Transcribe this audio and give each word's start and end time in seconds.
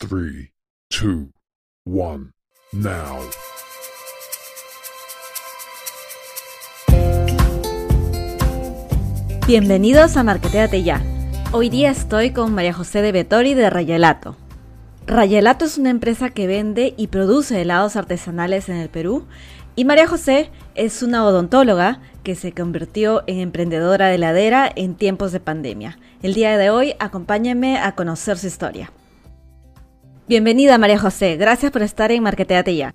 3, 0.00 0.52
2, 0.90 1.30
1, 1.84 2.32
now. 2.72 3.18
Bienvenidos 9.48 10.16
a 10.16 10.22
Marqueteate 10.22 10.84
Ya. 10.84 11.02
Hoy 11.50 11.68
día 11.68 11.90
estoy 11.90 12.30
con 12.30 12.54
María 12.54 12.72
José 12.72 13.02
de 13.02 13.10
Vettori 13.10 13.54
de 13.54 13.70
Rayelato. 13.70 14.36
Rayelato 15.08 15.64
es 15.64 15.78
una 15.78 15.90
empresa 15.90 16.30
que 16.30 16.46
vende 16.46 16.94
y 16.96 17.08
produce 17.08 17.60
helados 17.60 17.96
artesanales 17.96 18.68
en 18.68 18.76
el 18.76 18.90
Perú 18.90 19.26
y 19.74 19.84
María 19.84 20.06
José 20.06 20.52
es 20.76 21.02
una 21.02 21.24
odontóloga 21.26 22.00
que 22.22 22.36
se 22.36 22.52
convirtió 22.52 23.24
en 23.26 23.40
emprendedora 23.40 24.06
de 24.06 24.14
heladera 24.14 24.70
en 24.76 24.94
tiempos 24.94 25.32
de 25.32 25.40
pandemia. 25.40 25.98
El 26.22 26.34
día 26.34 26.56
de 26.56 26.70
hoy 26.70 26.94
acompáñenme 27.00 27.78
a 27.78 27.96
conocer 27.96 28.38
su 28.38 28.46
historia. 28.46 28.92
Bienvenida 30.28 30.76
María 30.76 30.98
José, 30.98 31.36
gracias 31.36 31.72
por 31.72 31.80
estar 31.80 32.12
en 32.12 32.22
Marqueteate 32.22 32.76
Ya. 32.76 32.94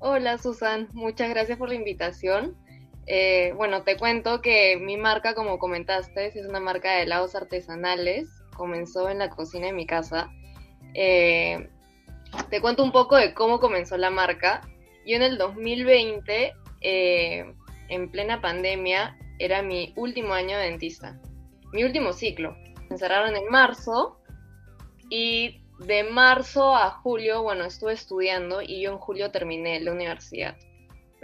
Hola 0.00 0.36
Susan, 0.36 0.86
muchas 0.92 1.30
gracias 1.30 1.56
por 1.56 1.70
la 1.70 1.76
invitación. 1.76 2.58
Eh, 3.06 3.54
bueno, 3.56 3.84
te 3.84 3.96
cuento 3.96 4.42
que 4.42 4.76
mi 4.76 4.98
marca, 4.98 5.34
como 5.34 5.58
comentaste, 5.58 6.26
es 6.38 6.46
una 6.46 6.60
marca 6.60 6.92
de 6.92 7.04
helados 7.04 7.34
artesanales. 7.34 8.28
Comenzó 8.54 9.08
en 9.08 9.20
la 9.20 9.30
cocina 9.30 9.68
de 9.68 9.72
mi 9.72 9.86
casa. 9.86 10.30
Eh, 10.92 11.70
te 12.50 12.60
cuento 12.60 12.84
un 12.84 12.92
poco 12.92 13.16
de 13.16 13.32
cómo 13.32 13.60
comenzó 13.60 13.96
la 13.96 14.10
marca. 14.10 14.60
Yo 15.06 15.16
en 15.16 15.22
el 15.22 15.38
2020, 15.38 16.52
eh, 16.82 17.54
en 17.88 18.10
plena 18.10 18.42
pandemia, 18.42 19.16
era 19.38 19.62
mi 19.62 19.94
último 19.96 20.34
año 20.34 20.58
de 20.58 20.64
dentista. 20.64 21.18
Mi 21.72 21.82
último 21.82 22.12
ciclo. 22.12 22.54
Me 22.90 22.96
encerraron 22.96 23.34
en 23.36 23.48
marzo 23.48 24.20
y 25.08 25.63
de 25.78 26.04
marzo 26.04 26.74
a 26.74 26.90
julio, 26.90 27.42
bueno, 27.42 27.64
estuve 27.64 27.92
estudiando 27.92 28.62
y 28.62 28.82
yo 28.82 28.92
en 28.92 28.98
julio 28.98 29.30
terminé 29.30 29.80
la 29.80 29.92
universidad 29.92 30.56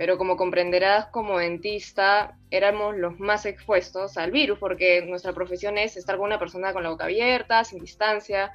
pero 0.01 0.17
como 0.17 0.39
comprenderás, 0.39 1.09
como 1.09 1.37
dentista 1.37 2.35
éramos 2.51 2.97
los 2.97 3.21
más 3.21 3.45
expuestos 3.45 4.17
al 4.17 4.31
virus, 4.31 4.59
porque 4.59 5.03
nuestra 5.03 5.35
profesión 5.35 5.77
es 5.77 5.95
estar 5.99 6.17
con 6.17 6.25
una 6.25 6.39
persona 6.39 6.73
con 6.73 6.83
la 6.83 6.89
boca 6.89 7.05
abierta, 7.05 7.65
sin 7.65 7.81
distancia, 7.81 8.51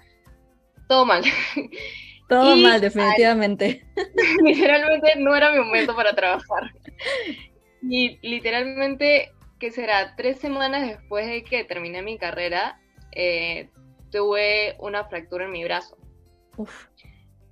todo 0.87 1.05
mal. 1.05 1.23
Todo 2.27 2.55
mal, 2.55 2.81
definitivamente. 2.81 3.85
literalmente 4.43 5.13
no 5.17 5.35
era 5.35 5.52
mi 5.52 5.59
momento 5.59 5.95
para 5.95 6.15
trabajar. 6.15 6.71
Y 7.83 8.17
literalmente, 8.27 9.31
¿qué 9.59 9.69
será? 9.69 10.15
Tres 10.15 10.39
semanas 10.39 10.87
después 10.87 11.27
de 11.27 11.43
que 11.43 11.63
terminé 11.63 12.02
mi 12.02 12.17
carrera, 12.17 12.81
eh, 13.11 13.69
tuve 14.16 14.77
una 14.80 15.03
fractura 15.03 15.44
en 15.44 15.52
mi 15.52 15.66
brazo. 15.66 15.97
Uf. 16.55 16.88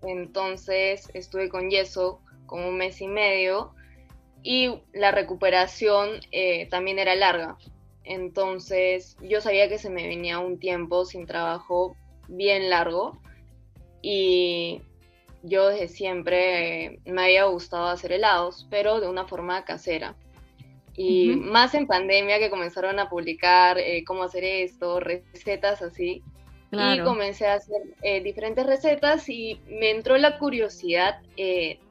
Entonces 0.02 1.10
estuve 1.14 1.50
con 1.50 1.70
yeso 1.70 2.22
como 2.46 2.70
un 2.70 2.78
mes 2.78 3.02
y 3.02 3.08
medio 3.08 3.74
y 4.44 4.82
la 4.94 5.12
recuperación 5.12 6.22
eh, 6.32 6.68
también 6.70 7.00
era 7.00 7.16
larga. 7.16 7.58
Entonces 8.06 9.18
yo 9.22 9.42
sabía 9.42 9.68
que 9.68 9.78
se 9.78 9.90
me 9.90 10.08
venía 10.08 10.40
un 10.40 10.58
tiempo 10.58 11.04
sin 11.06 11.26
trabajo 11.26 11.98
bien 12.30 12.70
largo 12.70 13.20
y 14.02 14.82
yo 15.42 15.68
desde 15.68 15.90
siempre 15.90 16.86
eh, 16.86 17.00
me 17.06 17.24
había 17.24 17.46
gustado 17.46 17.88
hacer 17.88 18.14
helados, 18.14 18.68
pero 18.70 19.02
de 19.02 19.10
una 19.10 19.26
forma 19.28 19.66
casera. 19.66 20.16
Y 20.96 21.36
más 21.36 21.74
en 21.74 21.88
pandemia 21.88 22.38
que 22.38 22.52
comenzaron 22.52 23.00
a 23.00 23.10
publicar 23.10 23.80
eh, 23.80 24.04
cómo 24.06 24.24
hacer 24.24 24.44
esto, 24.44 25.00
recetas 25.00 25.82
así. 25.82 26.24
Y 26.74 27.00
comencé 27.02 27.48
a 27.48 27.56
hacer 27.56 27.82
diferentes 28.24 28.66
recetas 28.66 29.30
y 29.30 29.60
me 29.68 29.92
entró 29.92 30.18
la 30.18 30.38
curiosidad 30.38 31.22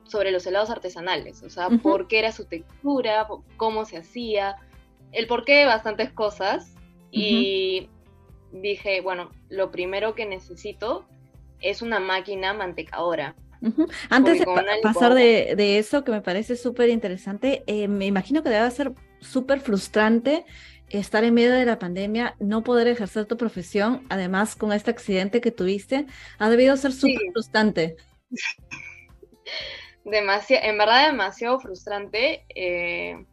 sobre 0.04 0.30
los 0.30 0.46
helados 0.46 0.70
artesanales, 0.70 1.42
o 1.42 1.50
sea, 1.50 1.68
por 1.70 2.08
qué 2.08 2.18
era 2.18 2.32
su 2.32 2.44
textura, 2.44 3.26
cómo 3.56 3.84
se 3.84 3.98
hacía, 3.98 4.56
el 5.12 5.26
por 5.26 5.44
qué 5.44 5.58
de 5.58 5.64
bastantes 5.66 6.12
cosas. 6.12 6.74
Y 7.10 7.88
dije, 8.52 9.00
bueno, 9.02 9.30
lo 9.48 9.70
primero 9.70 10.14
que 10.14 10.26
necesito 10.26 11.06
es 11.60 11.82
una 11.82 12.00
máquina 12.00 12.52
mantecadora. 12.54 13.34
Antes 14.10 14.40
de 14.40 14.46
pasar 14.82 15.14
de, 15.14 15.78
eso, 15.78 16.04
que 16.04 16.10
me 16.10 16.20
parece 16.20 16.56
súper 16.56 16.88
interesante, 16.88 17.62
eh, 17.66 17.86
me 17.86 18.06
imagino 18.06 18.42
que 18.42 18.50
debe 18.50 18.70
ser 18.70 18.92
súper 19.20 19.60
frustrante 19.60 20.44
estar 20.92 21.24
en 21.24 21.34
medio 21.34 21.52
de 21.52 21.64
la 21.64 21.78
pandemia, 21.78 22.36
no 22.38 22.62
poder 22.62 22.86
ejercer 22.86 23.26
tu 23.26 23.36
profesión, 23.36 24.06
además 24.08 24.54
con 24.56 24.72
este 24.72 24.90
accidente 24.90 25.40
que 25.40 25.50
tuviste, 25.50 26.06
ha 26.38 26.50
debido 26.50 26.76
ser 26.76 26.92
súper 26.92 27.20
frustrante. 27.32 27.96
demasiado, 30.04 30.66
en 30.66 30.78
verdad 30.78 31.06
demasiado 31.06 31.60
frustrante, 31.60 32.44
eh, 32.54 33.24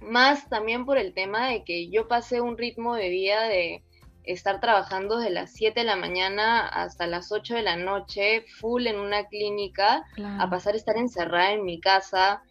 más 0.00 0.48
también 0.48 0.86
por 0.86 0.98
el 0.98 1.12
tema 1.12 1.48
de 1.48 1.64
que 1.64 1.90
yo 1.90 2.08
pasé 2.08 2.40
un 2.40 2.56
ritmo 2.56 2.94
de 2.94 3.08
vida 3.08 3.48
de 3.48 3.82
estar 4.24 4.60
trabajando 4.60 5.18
de 5.18 5.30
las 5.30 5.52
7 5.52 5.80
de 5.80 5.86
la 5.86 5.96
mañana 5.96 6.66
hasta 6.66 7.06
las 7.06 7.32
8 7.32 7.56
de 7.56 7.62
la 7.62 7.76
noche, 7.76 8.44
full 8.60 8.86
en 8.86 8.98
una 8.98 9.26
clínica, 9.26 10.04
a 10.38 10.50
pasar 10.50 10.74
a 10.74 10.76
estar 10.76 10.96
encerrada 10.96 11.52
en 11.52 11.64
mi 11.64 11.80
casa, 11.80 12.42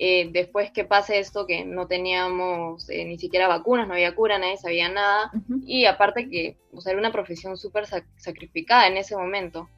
eh, 0.00 0.30
después 0.32 0.70
que 0.70 0.84
pase 0.84 1.18
esto, 1.18 1.46
que 1.46 1.64
no 1.64 1.88
teníamos 1.88 2.88
eh, 2.88 3.04
ni 3.04 3.18
siquiera 3.18 3.48
vacunas, 3.48 3.88
no 3.88 3.94
había 3.94 4.14
cura, 4.14 4.38
nadie 4.38 4.56
sabía 4.56 4.88
nada. 4.88 5.32
Y 5.66 5.86
aparte 5.86 6.28
que 6.28 6.56
o 6.72 6.80
sea, 6.80 6.92
era 6.92 7.00
una 7.00 7.12
profesión 7.12 7.56
súper 7.56 7.86
sacrificada 8.16 8.86
en 8.86 8.96
ese 8.96 9.16
momento. 9.16 9.68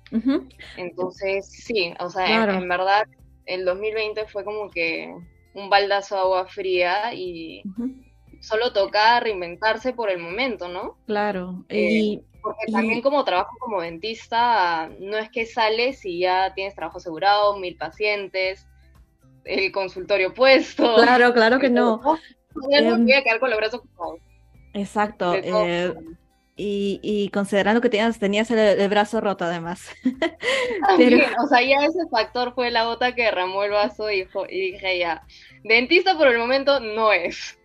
Entonces, 0.76 1.50
sí, 1.50 1.94
o 1.98 2.10
sea, 2.10 2.44
en, 2.44 2.68
verdad, 2.68 3.04
el 3.46 3.64
2020 3.64 4.26
fue 4.26 4.44
como 4.44 4.68
que 4.70 5.14
un 5.54 5.70
baldazo 5.70 6.16
de 6.16 6.20
agua 6.20 6.46
fría 6.46 7.14
y 7.14 7.62
solo 8.40 8.72
toca 8.74 9.20
reinventarse 9.20 9.94
por 9.94 10.10
el 10.10 10.18
momento, 10.18 10.68
¿no? 10.68 10.98
Claro. 11.06 11.64
Eh, 11.70 12.20
porque 12.42 12.72
también 12.72 13.00
como 13.00 13.24
trabajo 13.24 13.56
como 13.58 13.80
dentista, 13.80 14.90
no 14.98 15.16
es 15.16 15.30
que 15.30 15.46
sales 15.46 16.04
y 16.04 16.20
ya 16.20 16.52
tienes 16.54 16.74
trabajo 16.74 16.98
asegurado, 16.98 17.58
mil 17.58 17.76
pacientes, 17.76 18.66
el 19.44 19.72
consultorio 19.72 20.32
puesto. 20.34 20.96
Claro, 20.96 21.32
claro 21.32 21.58
que 21.58 21.70
no. 21.70 22.00
Em, 22.70 23.04
voy 23.04 23.12
a 23.12 23.22
quedar 23.22 23.40
con 23.40 23.50
los 23.50 23.58
brazos. 23.58 23.82
Exacto. 24.72 25.34
Eh, 25.34 25.94
y, 26.62 27.30
considerando 27.32 27.80
que 27.80 27.88
tenías, 27.88 28.18
tenías 28.18 28.50
el, 28.50 28.88
brazo 28.88 29.20
roto 29.20 29.44
además. 29.44 29.88
O 31.42 31.46
sea, 31.46 31.62
ya 31.62 31.84
ese 31.84 32.06
factor 32.10 32.54
fue 32.54 32.70
la 32.70 32.84
gota 32.84 33.14
que 33.14 33.24
derramó 33.24 33.64
el 33.64 33.70
vaso 33.70 34.10
y, 34.10 34.26
dije 34.50 34.98
ya, 34.98 35.22
dentista 35.64 36.16
por 36.16 36.28
el 36.28 36.38
momento 36.38 36.80
no 36.80 37.12
es. 37.12 37.58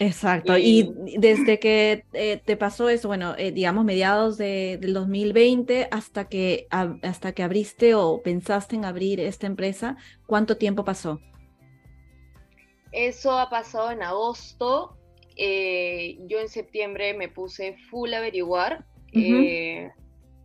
Exacto, 0.00 0.58
y, 0.58 0.92
desde 1.18 1.60
que 1.60 2.04
eh, 2.12 2.40
te 2.44 2.56
pasó 2.56 2.88
eso, 2.88 3.08
bueno, 3.08 3.34
eh, 3.38 3.52
digamos 3.52 3.84
mediados 3.84 4.36
de, 4.36 4.78
del 4.80 4.92
2020 4.92 5.88
hasta 5.90 6.28
que, 6.28 6.66
hasta 6.70 7.32
que 7.32 7.42
abriste 7.42 7.94
o 7.94 8.20
pensaste 8.22 8.76
en 8.76 8.84
abrir 8.84 9.20
esta 9.20 9.46
empresa, 9.46 9.96
¿cuánto 10.26 10.56
tiempo 10.56 10.84
pasó? 10.84 11.20
Eso 12.90 13.38
ha 13.38 13.50
pasado 13.50 13.90
en 13.90 14.02
agosto. 14.02 14.96
Eh, 15.36 16.18
yo 16.26 16.40
en 16.40 16.48
septiembre 16.48 17.14
me 17.14 17.28
puse 17.28 17.76
full 17.90 18.12
a 18.14 18.18
averiguar 18.18 18.84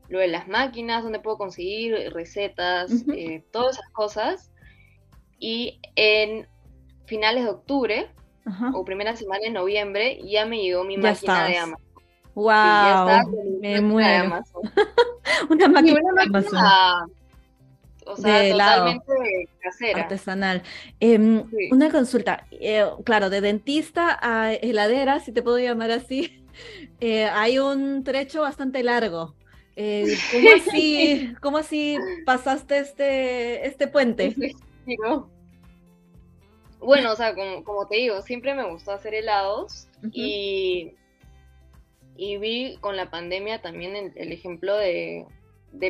lo 0.10 0.20
de 0.20 0.28
las 0.28 0.48
máquinas, 0.48 1.04
dónde 1.04 1.20
puedo 1.20 1.38
conseguir 1.38 2.14
recetas, 2.14 2.92
todas 3.52 3.78
esas 3.78 3.90
cosas. 3.92 4.52
Y 5.40 5.80
en 5.96 6.48
finales 7.06 7.46
de 7.46 7.50
octubre 7.50 8.10
o 8.74 8.84
primera 8.86 9.16
semana 9.16 9.42
de 9.44 9.52
noviembre, 9.52 10.20
ya 10.24 10.46
me 10.46 10.62
llegó 10.62 10.84
mi 10.84 10.98
máquina 10.98 11.48
de 11.48 11.58
Amazon. 11.58 11.94
¡Wow! 12.36 13.60
me 13.62 13.82
muero. 13.82 14.44
una 15.50 15.68
máquina, 15.68 16.00
de 16.00 16.22
Amazon. 16.28 17.12
O 18.06 18.18
sea, 18.18 18.52
totalmente 18.52 19.50
casera. 19.62 20.02
Artesanal. 20.02 20.64
Em, 21.00 21.44
una 21.72 21.90
consulta. 21.90 22.46
Eh, 22.52 22.86
claro, 23.06 23.30
de 23.30 23.42
dentista 23.42 24.20
a 24.22 24.54
heladera, 24.54 25.20
si 25.20 25.32
te 25.32 25.42
puedo 25.42 25.60
llamar 25.60 25.92
así, 25.92 26.44
eh, 27.00 27.26
hay 27.26 27.60
un 27.60 28.04
trecho 28.04 28.42
bastante 28.42 28.84
largo. 28.84 29.36
Eh, 29.76 30.18
¿cómo, 30.32 30.50
así, 30.56 31.34
¿Cómo 31.42 31.58
así 31.58 31.98
pasaste 32.26 32.80
este, 32.80 33.68
este 33.68 33.88
puente? 33.88 34.36
Sí, 34.86 34.98
bueno, 36.84 37.12
o 37.12 37.16
sea, 37.16 37.36
como, 37.64 37.88
te 37.88 37.98
digo, 37.98 38.22
siempre 38.22 38.54
me 38.54 38.70
gustó 38.70 38.92
hacer 38.92 39.14
helados 39.14 39.88
y, 40.12 40.94
y 42.16 42.38
vi 42.38 42.78
con 42.82 42.96
la 42.96 43.10
pandemia 43.10 43.62
también 43.62 44.14
el, 44.16 44.32
ejemplo 44.32 44.78
de, 44.78 45.26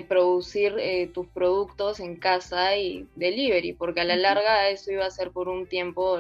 producir 0.07 0.75
eh, 0.79 1.09
tus 1.13 1.27
productos 1.27 1.99
en 1.99 2.15
casa 2.15 2.77
y 2.77 3.07
delivery, 3.15 3.73
porque 3.73 4.01
a 4.01 4.05
la 4.05 4.15
larga 4.15 4.69
eso 4.69 4.91
iba 4.91 5.05
a 5.05 5.11
ser 5.11 5.31
por 5.31 5.49
un 5.49 5.67
tiempo 5.67 6.19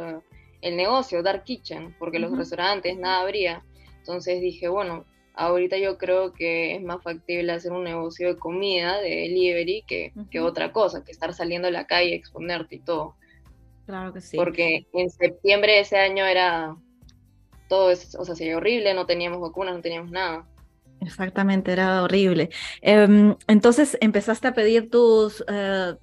el 0.61 0.75
negocio, 0.75 1.23
Dark 1.23 1.43
Kitchen, 1.43 1.95
porque 1.99 2.19
los 2.19 2.35
restaurantes 2.35 2.97
nada 2.97 3.21
habría. 3.21 3.63
Entonces 3.99 4.41
dije, 4.41 4.67
bueno, 4.67 5.05
ahorita 5.33 5.77
yo 5.77 5.97
creo 5.97 6.33
que 6.33 6.75
es 6.75 6.81
más 6.81 7.01
factible 7.03 7.51
hacer 7.51 7.71
un 7.71 7.83
negocio 7.83 8.29
de 8.29 8.39
comida, 8.39 8.99
de 9.01 9.09
delivery, 9.09 9.83
que, 9.87 10.13
que 10.31 10.39
otra 10.39 10.71
cosa, 10.71 11.03
que 11.03 11.11
estar 11.11 11.33
saliendo 11.33 11.67
a 11.67 11.71
la 11.71 11.85
calle, 11.85 12.15
exponerte 12.15 12.75
y 12.75 12.79
todo. 12.79 13.15
Claro 13.85 14.13
que 14.13 14.21
sí. 14.21 14.37
Porque 14.37 14.87
en 14.93 15.09
septiembre 15.09 15.73
de 15.73 15.79
ese 15.81 15.97
año 15.97 16.25
era 16.25 16.75
todo, 17.67 17.91
es- 17.91 18.15
o 18.15 18.23
sea, 18.25 18.35
sería 18.35 18.57
horrible, 18.57 18.93
no 18.93 19.05
teníamos 19.05 19.41
vacunas, 19.41 19.75
no 19.75 19.81
teníamos 19.81 20.11
nada. 20.11 20.45
Exactamente, 21.01 21.71
era 21.71 22.03
horrible. 22.03 22.49
Em, 22.81 23.35
entonces 23.47 23.97
empezaste 23.99 24.47
a 24.47 24.53
pedir 24.53 24.89
tus, 24.89 25.43
eh, 25.47 25.95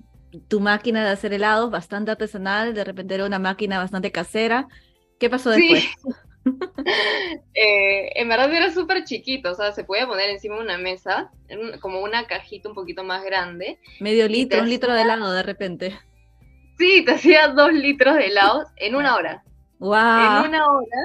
tu 0.49 0.61
máquina 0.61 1.05
de 1.05 1.11
hacer 1.11 1.33
helados 1.33 1.71
bastante 1.71 2.11
artesanal, 2.11 2.75
de 2.75 2.85
repente 2.85 3.15
era 3.15 3.25
una 3.25 3.39
máquina 3.39 3.79
bastante 3.79 4.13
casera. 4.13 4.69
¿Qué 5.19 5.31
pasó 5.31 5.53
Sí. 5.53 5.69
después? 5.73 5.85
Eh, 7.55 8.19
en 8.19 8.29
verdad 8.31 8.53
era 8.53 8.73
súper 8.73 9.05
chiquito, 9.05 9.51
o 9.51 9.55
sea, 9.55 9.73
se 9.73 9.85
podía 9.85 10.07
poner 10.07 10.31
encima 10.31 10.57
de 10.57 10.63
una 10.63 10.79
mesa, 10.79 11.31
como 11.81 12.01
una 12.01 12.27
cajita 12.27 12.71
un 12.71 12.75
poquito 12.75 13.05
más 13.05 13.23
grande. 13.23 13.79
Medio 14.01 14.27
litro, 14.27 14.63
un 14.63 14.71
litro 14.71 14.95
de 14.95 15.03
helado 15.03 15.31
de 15.33 15.43
repente. 15.43 15.99
Sí, 16.81 17.05
te 17.05 17.13
hacía 17.13 17.49
dos 17.49 17.75
litros 17.75 18.15
de 18.15 18.29
helados 18.29 18.65
en 18.77 18.95
una 18.95 19.15
hora. 19.15 19.45
¡Wow! 19.79 19.93
En 20.43 20.49
una 20.49 20.67
hora. 20.67 20.97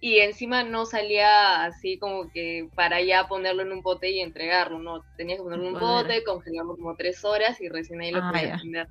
Y 0.00 0.18
encima 0.18 0.64
no 0.64 0.86
salía 0.86 1.64
así 1.64 1.98
como 1.98 2.30
que 2.32 2.68
para 2.74 3.00
ya 3.00 3.28
ponerlo 3.28 3.62
en 3.62 3.70
un 3.72 3.82
pote 3.82 4.10
y 4.10 4.20
entregarlo, 4.20 4.80
no. 4.80 5.04
Tenías 5.16 5.38
que 5.38 5.44
ponerlo 5.44 5.68
en 5.68 5.74
un 5.74 5.80
pote, 5.80 6.24
congelarlo 6.24 6.74
como 6.74 6.96
tres 6.96 7.24
horas 7.24 7.60
y 7.60 7.68
recién 7.68 8.00
ahí 8.00 8.10
lo 8.10 8.18
Ah, 8.22 8.32
podías 8.32 8.60
vender. 8.60 8.88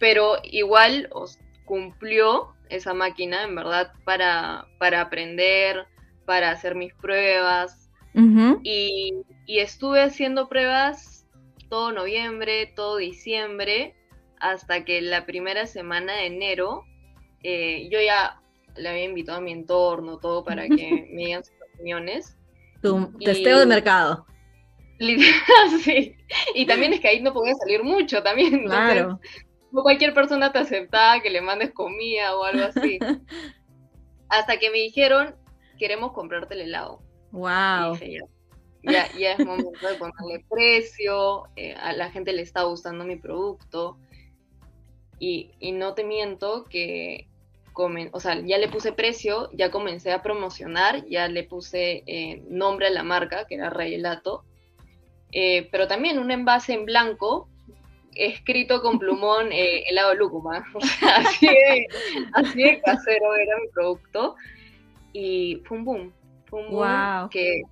Pero 0.00 0.38
igual 0.42 1.08
os 1.12 1.38
cumplió 1.64 2.52
esa 2.70 2.92
máquina, 2.92 3.44
en 3.44 3.54
verdad, 3.54 3.92
para, 4.04 4.66
para 4.78 5.00
aprender, 5.00 5.86
para 6.26 6.50
hacer 6.50 6.74
mis 6.74 6.92
pruebas. 6.94 7.88
Y, 8.64 9.14
y 9.46 9.58
estuve 9.60 10.02
haciendo 10.02 10.48
pruebas 10.48 11.24
todo 11.68 11.92
noviembre, 11.92 12.66
todo 12.74 12.96
diciembre, 12.96 13.94
hasta 14.40 14.84
que 14.84 15.00
la 15.02 15.26
primera 15.26 15.66
semana 15.66 16.14
de 16.14 16.26
enero 16.26 16.84
eh, 17.42 17.88
yo 17.90 18.00
ya 18.00 18.40
le 18.76 18.88
había 18.88 19.04
invitado 19.04 19.38
a 19.38 19.40
mi 19.40 19.52
entorno, 19.52 20.18
todo 20.18 20.44
para 20.44 20.66
que 20.68 21.08
me 21.12 21.24
digan 21.26 21.44
sus 21.44 21.54
opiniones. 21.74 22.36
Tu 22.82 23.12
Y- 23.18 23.24
testeo 23.24 23.58
de 23.60 23.66
mercado. 23.66 24.26
Sí. 25.82 26.14
Y 26.54 26.66
también 26.66 26.92
es 26.92 27.00
que 27.00 27.08
ahí 27.08 27.20
no 27.22 27.32
podía 27.32 27.54
salir 27.54 27.82
mucho 27.82 28.22
también. 28.22 28.52
entonces, 28.54 28.92
Claro. 28.92 29.20
no 29.72 29.82
cualquier 29.82 30.12
persona 30.12 30.52
te 30.52 30.58
aceptaba 30.58 31.20
que 31.22 31.30
le 31.30 31.40
mandes 31.40 31.72
comida 31.72 32.36
o 32.36 32.44
algo 32.44 32.64
así. 32.64 32.98
Hasta 34.28 34.58
que 34.58 34.70
me 34.70 34.78
dijeron, 34.78 35.34
queremos 35.78 36.12
comprarte 36.12 36.54
el 36.54 36.60
helado. 36.62 37.02
Wow. 37.32 37.92
dije, 37.94 38.18
ya, 38.82 38.92
ya, 38.92 39.18
ya 39.18 39.32
es 39.32 39.38
momento 39.46 39.70
de 39.88 39.94
ponerle 39.94 40.44
precio, 40.50 41.44
eh, 41.56 41.74
a 41.74 41.92
la 41.94 42.10
gente 42.10 42.32
le 42.32 42.42
está 42.42 42.62
gustando 42.64 43.04
mi 43.04 43.16
producto. 43.16 43.98
Y, 45.20 45.50
y 45.60 45.72
no 45.72 45.94
te 45.94 46.02
miento 46.02 46.64
que, 46.64 47.28
comen, 47.72 48.08
o 48.12 48.20
sea, 48.20 48.40
ya 48.40 48.58
le 48.58 48.68
puse 48.68 48.92
precio, 48.92 49.48
ya 49.52 49.70
comencé 49.70 50.12
a 50.12 50.22
promocionar, 50.22 51.06
ya 51.06 51.28
le 51.28 51.44
puse 51.44 52.02
eh, 52.06 52.42
nombre 52.48 52.88
a 52.88 52.90
la 52.90 53.02
marca, 53.02 53.46
que 53.46 53.54
era 53.54 53.70
Rayelato, 53.70 54.44
eh, 55.32 55.68
pero 55.70 55.86
también 55.86 56.18
un 56.18 56.30
envase 56.30 56.72
en 56.72 56.84
blanco, 56.84 57.48
escrito 58.14 58.82
con 58.82 58.98
plumón 58.98 59.48
eh, 59.52 59.84
helado 59.88 60.14
lúcuma. 60.14 60.64
O 60.74 60.80
sea, 60.80 61.16
así 61.16 61.46
de, 61.46 61.86
así 62.32 62.62
de 62.62 62.80
casero 62.80 63.34
era 63.36 63.56
mi 63.60 63.68
producto. 63.68 64.36
Y 65.12 65.60
fue 65.64 65.78
un 65.78 65.84
boom, 65.84 66.12
fue 66.46 66.60
un 66.60 66.70
boom 66.70 66.78
Wow. 66.78 67.28
que 67.30 67.62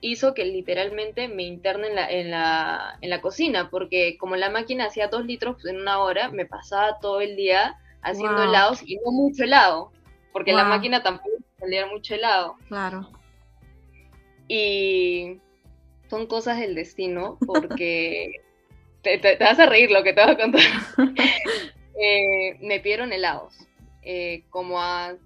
hizo 0.00 0.34
que 0.34 0.44
literalmente 0.44 1.28
me 1.28 1.42
interne 1.42 1.88
en 1.88 1.94
la, 1.94 2.10
en, 2.10 2.30
la, 2.30 2.98
en 3.00 3.10
la 3.10 3.20
cocina, 3.20 3.68
porque 3.70 4.16
como 4.18 4.36
la 4.36 4.50
máquina 4.50 4.86
hacía 4.86 5.08
dos 5.08 5.24
litros 5.24 5.56
pues, 5.60 5.66
en 5.74 5.80
una 5.80 5.98
hora, 6.00 6.30
me 6.30 6.46
pasaba 6.46 6.98
todo 7.00 7.20
el 7.20 7.36
día 7.36 7.76
haciendo 8.02 8.36
Wow. 8.42 8.48
helados 8.48 8.82
y 8.82 8.96
no 9.04 9.10
mucho 9.10 9.44
helado, 9.44 9.92
porque 10.32 10.52
la 10.52 10.64
máquina 10.64 11.02
tampoco 11.02 11.30
salía 11.58 11.86
mucho 11.86 12.14
helado. 12.14 12.56
Claro. 12.68 13.08
Y 14.48 15.40
son 16.08 16.26
cosas 16.26 16.58
del 16.58 16.74
destino, 16.74 17.38
porque 17.46 18.30
te, 19.02 19.18
te- 19.18 19.36
te 19.36 19.44
vas 19.44 19.58
a 19.58 19.66
reír 19.66 19.90
lo 19.90 20.02
que 20.02 20.12
te 20.12 20.22
voy 20.22 20.32
a 20.32 20.36
contar. 20.38 20.62
Eh, 22.00 22.56
me 22.60 22.78
pidieron 22.78 23.12
helados, 23.12 23.56
eh, 24.02 24.44
como 24.50 24.80
a 24.80 25.16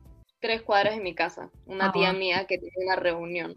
tres 0.40 0.62
cuadras 0.62 0.96
de 0.96 1.02
mi 1.02 1.14
casa, 1.14 1.50
una 1.66 1.92
tía 1.92 2.08
Ajá. 2.08 2.18
mía 2.18 2.46
que 2.46 2.56
tenía 2.56 2.72
una 2.86 2.96
reunión. 2.96 3.52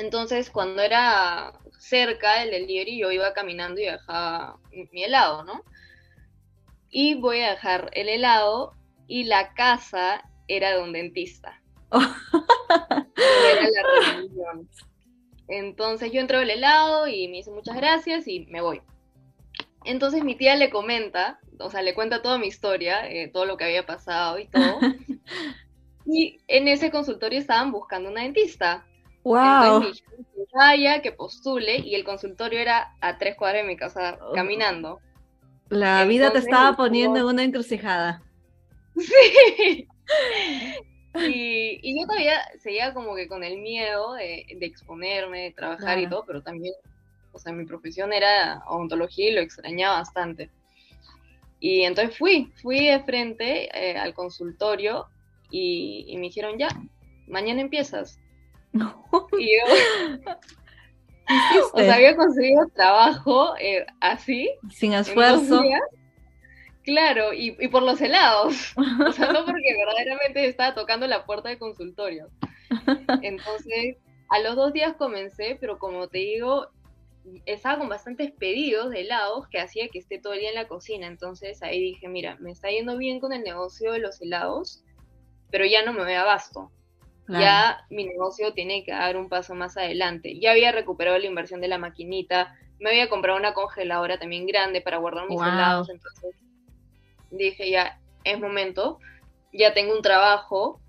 Entonces, 0.00 0.50
cuando 0.50 0.80
era 0.80 1.52
cerca 1.78 2.40
del 2.40 2.50
delivery, 2.50 2.98
yo 2.98 3.12
iba 3.12 3.34
caminando 3.34 3.82
y 3.82 3.84
dejaba 3.84 4.58
mi 4.92 5.04
helado, 5.04 5.44
¿no? 5.44 5.62
Y 6.88 7.16
voy 7.16 7.40
a 7.40 7.50
dejar 7.50 7.90
el 7.92 8.08
helado 8.08 8.72
y 9.06 9.24
la 9.24 9.52
casa 9.52 10.24
era 10.48 10.72
de 10.74 10.82
un 10.82 10.92
dentista. 10.92 11.60
Era 11.92 13.62
la 13.62 14.14
reunión. 14.14 14.68
Entonces 15.48 16.10
yo 16.12 16.20
entrego 16.20 16.42
el 16.44 16.50
helado 16.50 17.06
y 17.06 17.28
me 17.28 17.38
dice 17.38 17.50
muchas 17.50 17.76
gracias 17.76 18.26
y 18.26 18.46
me 18.46 18.62
voy. 18.62 18.80
Entonces 19.84 20.24
mi 20.24 20.34
tía 20.34 20.56
le 20.56 20.70
comenta, 20.70 21.40
o 21.58 21.68
sea, 21.70 21.82
le 21.82 21.94
cuenta 21.94 22.22
toda 22.22 22.38
mi 22.38 22.46
historia, 22.46 23.06
eh, 23.10 23.28
todo 23.28 23.44
lo 23.44 23.58
que 23.58 23.64
había 23.64 23.84
pasado 23.84 24.38
y 24.38 24.48
todo. 24.48 24.78
Y 26.12 26.40
en 26.48 26.66
ese 26.66 26.90
consultorio 26.90 27.38
estaban 27.38 27.70
buscando 27.70 28.10
una 28.10 28.22
dentista. 28.22 28.84
Wow. 29.24 29.76
Entonces 29.76 30.04
vaya, 30.52 31.02
que 31.02 31.12
postule, 31.12 31.76
y 31.78 31.94
el 31.94 32.04
consultorio 32.04 32.58
era 32.58 32.94
a 33.00 33.18
tres 33.18 33.36
cuadras 33.36 33.62
de 33.62 33.68
mi 33.68 33.76
casa 33.76 34.18
Oh. 34.20 34.32
caminando. 34.32 35.00
La 35.68 36.04
vida 36.04 36.32
te 36.32 36.38
estaba 36.38 36.76
poniendo 36.76 37.18
en 37.20 37.26
una 37.26 37.42
encrucijada. 37.44 38.22
Sí. 38.96 39.86
Y, 41.14 41.80
y 41.82 42.00
yo 42.00 42.06
todavía 42.06 42.40
seguía 42.60 42.94
como 42.94 43.14
que 43.16 43.26
con 43.28 43.42
el 43.42 43.58
miedo 43.58 44.14
de, 44.14 44.46
de 44.58 44.66
exponerme, 44.66 45.42
de 45.42 45.50
trabajar 45.52 45.98
y 45.98 46.08
todo, 46.08 46.24
pero 46.24 46.42
también, 46.42 46.74
o 47.32 47.38
sea, 47.38 47.52
mi 47.52 47.64
profesión 47.64 48.12
era 48.12 48.62
odontología 48.68 49.28
y 49.28 49.34
lo 49.34 49.40
extrañaba 49.40 49.98
bastante. 49.98 50.50
Y 51.58 51.82
entonces 51.82 52.16
fui, 52.16 52.52
fui 52.62 52.86
de 52.86 53.00
frente 53.04 53.68
eh, 53.76 53.96
al 53.98 54.14
consultorio 54.14 55.06
y, 55.50 56.04
y 56.08 56.16
me 56.16 56.22
dijeron, 56.22 56.58
ya, 56.58 56.68
mañana 57.26 57.60
empiezas. 57.60 58.18
Y 61.32 61.56
yo, 61.56 61.70
o 61.74 61.78
sea, 61.78 61.94
había 61.94 62.16
conseguido 62.16 62.66
trabajo 62.74 63.54
eh, 63.60 63.86
así, 64.00 64.50
Sin 64.68 64.94
esfuerzo. 64.94 65.62
días. 65.62 65.80
Claro, 66.82 67.32
y, 67.32 67.56
y 67.60 67.68
por 67.68 67.84
los 67.84 68.00
helados. 68.00 68.74
O 69.06 69.12
sea, 69.12 69.32
no 69.32 69.44
porque 69.44 69.76
verdaderamente 69.78 70.44
estaba 70.46 70.74
tocando 70.74 71.06
la 71.06 71.24
puerta 71.24 71.48
del 71.48 71.58
consultorio. 71.58 72.28
Entonces, 73.22 73.96
a 74.28 74.40
los 74.40 74.56
dos 74.56 74.72
días 74.72 74.94
comencé, 74.96 75.56
pero 75.60 75.78
como 75.78 76.08
te 76.08 76.18
digo, 76.18 76.68
estaba 77.46 77.78
con 77.78 77.88
bastantes 77.88 78.32
pedidos 78.32 78.90
de 78.90 79.02
helados 79.02 79.46
que 79.48 79.60
hacía 79.60 79.88
que 79.88 79.98
esté 79.98 80.18
todo 80.18 80.32
el 80.32 80.40
día 80.40 80.48
en 80.50 80.54
la 80.56 80.68
cocina. 80.68 81.06
Entonces 81.06 81.62
ahí 81.62 81.80
dije, 81.80 82.08
mira, 82.08 82.36
me 82.40 82.50
está 82.50 82.70
yendo 82.70 82.96
bien 82.96 83.20
con 83.20 83.32
el 83.32 83.42
negocio 83.42 83.92
de 83.92 84.00
los 84.00 84.20
helados, 84.20 84.82
pero 85.50 85.64
ya 85.64 85.84
no 85.84 85.92
me 85.92 86.02
voy 86.02 86.14
a 86.14 86.22
abasto. 86.22 86.70
Claro. 87.30 87.44
Ya 87.44 87.86
mi 87.90 88.04
negocio 88.04 88.52
tiene 88.54 88.82
que 88.82 88.90
dar 88.90 89.16
un 89.16 89.28
paso 89.28 89.54
más 89.54 89.76
adelante. 89.76 90.40
Ya 90.40 90.50
había 90.50 90.72
recuperado 90.72 91.16
la 91.16 91.26
inversión 91.26 91.60
de 91.60 91.68
la 91.68 91.78
maquinita, 91.78 92.58
me 92.80 92.90
había 92.90 93.08
comprado 93.08 93.38
una 93.38 93.54
congeladora 93.54 94.18
también 94.18 94.46
grande 94.46 94.80
para 94.80 94.96
guardar 94.98 95.28
mis 95.28 95.38
Wow. 95.38 95.48
helados. 95.48 95.90
Entonces 95.90 96.34
dije, 97.30 97.70
ya 97.70 98.00
es 98.24 98.40
momento, 98.40 98.98
ya 99.52 99.72
tengo 99.74 99.94
un 99.94 100.02
trabajo 100.02 100.80